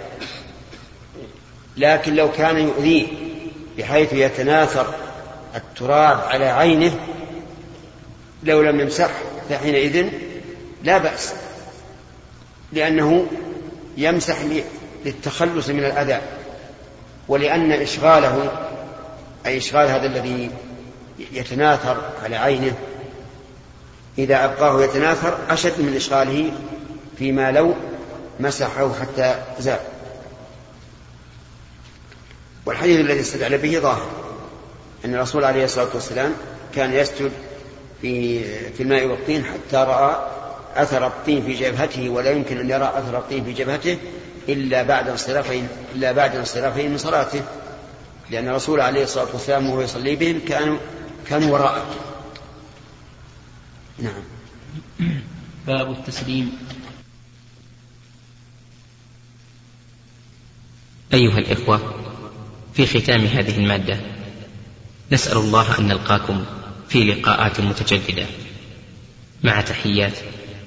لكن 1.77 2.15
لو 2.15 2.31
كان 2.31 2.57
يؤذيه 2.57 3.07
بحيث 3.77 4.13
يتناثر 4.13 4.93
التراب 5.55 6.19
على 6.21 6.45
عينه 6.45 6.99
لو 8.43 8.61
لم 8.61 8.79
يمسح 8.79 9.09
فحينئذ 9.49 10.09
لا 10.83 10.97
بأس 10.97 11.33
لأنه 12.71 13.27
يمسح 13.97 14.37
للتخلص 15.05 15.69
من 15.69 15.85
الأذى 15.85 16.21
ولأن 17.27 17.71
إشغاله 17.71 18.51
أي 19.45 19.57
إشغال 19.57 19.89
هذا 19.89 20.05
الذي 20.05 20.51
يتناثر 21.31 22.11
على 22.23 22.35
عينه 22.35 22.73
إذا 24.17 24.45
أبقاه 24.45 24.83
يتناثر 24.83 25.37
أشد 25.49 25.81
من 25.81 25.95
إشغاله 25.95 26.51
فيما 27.17 27.51
لو 27.51 27.73
مسحه 28.39 28.93
حتى 28.93 29.35
زال. 29.59 29.79
والحديث 32.65 32.99
الذي 32.99 33.19
استدل 33.19 33.57
به 33.57 33.79
ظاهر 33.79 34.09
أن 35.05 35.15
الرسول 35.15 35.43
عليه 35.43 35.65
الصلاة 35.65 35.87
والسلام 35.93 36.33
كان 36.75 36.93
يسجد 36.93 37.31
في 38.01 38.43
في 38.71 38.83
الماء 38.83 39.05
والطين 39.05 39.45
حتى 39.45 39.77
رأى 39.77 40.15
أثر 40.75 41.07
الطين 41.07 41.43
في 41.43 41.53
جبهته 41.53 42.09
ولا 42.09 42.31
يمكن 42.31 42.59
أن 42.59 42.69
يرى 42.69 42.93
أثر 42.95 43.17
الطين 43.17 43.43
في 43.43 43.53
جبهته 43.53 43.97
إلا 44.49 44.83
بعد 44.83 45.07
انصرافه 45.09 45.67
إلا 45.95 46.11
بعد 46.11 46.35
انصرافه 46.35 46.87
من 46.87 46.97
صلاته. 46.97 47.41
لأن 48.29 48.47
الرسول 48.47 48.81
عليه 48.81 49.03
الصلاة 49.03 49.27
والسلام 49.33 49.69
وهو 49.69 49.81
يصلي 49.81 50.15
بهم 50.15 50.39
كانوا 50.47 50.77
كانوا 51.27 51.53
وراءه. 51.53 51.85
نعم. 53.99 54.23
باب 55.67 55.91
التسليم. 55.91 56.57
أيها 61.13 61.37
الإخوة 61.37 61.93
في 62.73 62.85
ختام 62.85 63.25
هذه 63.25 63.57
المادة 63.57 63.99
نسأل 65.11 65.37
الله 65.37 65.79
أن 65.79 65.87
نلقاكم 65.87 66.45
في 66.89 67.03
لقاءات 67.03 67.61
متجددة. 67.61 68.25
مع 69.43 69.61
تحيات. 69.61 70.13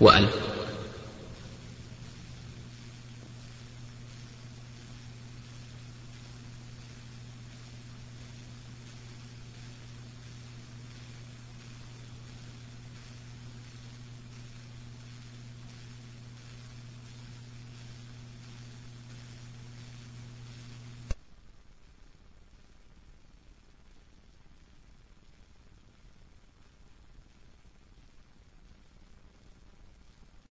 وألف. 0.00 0.49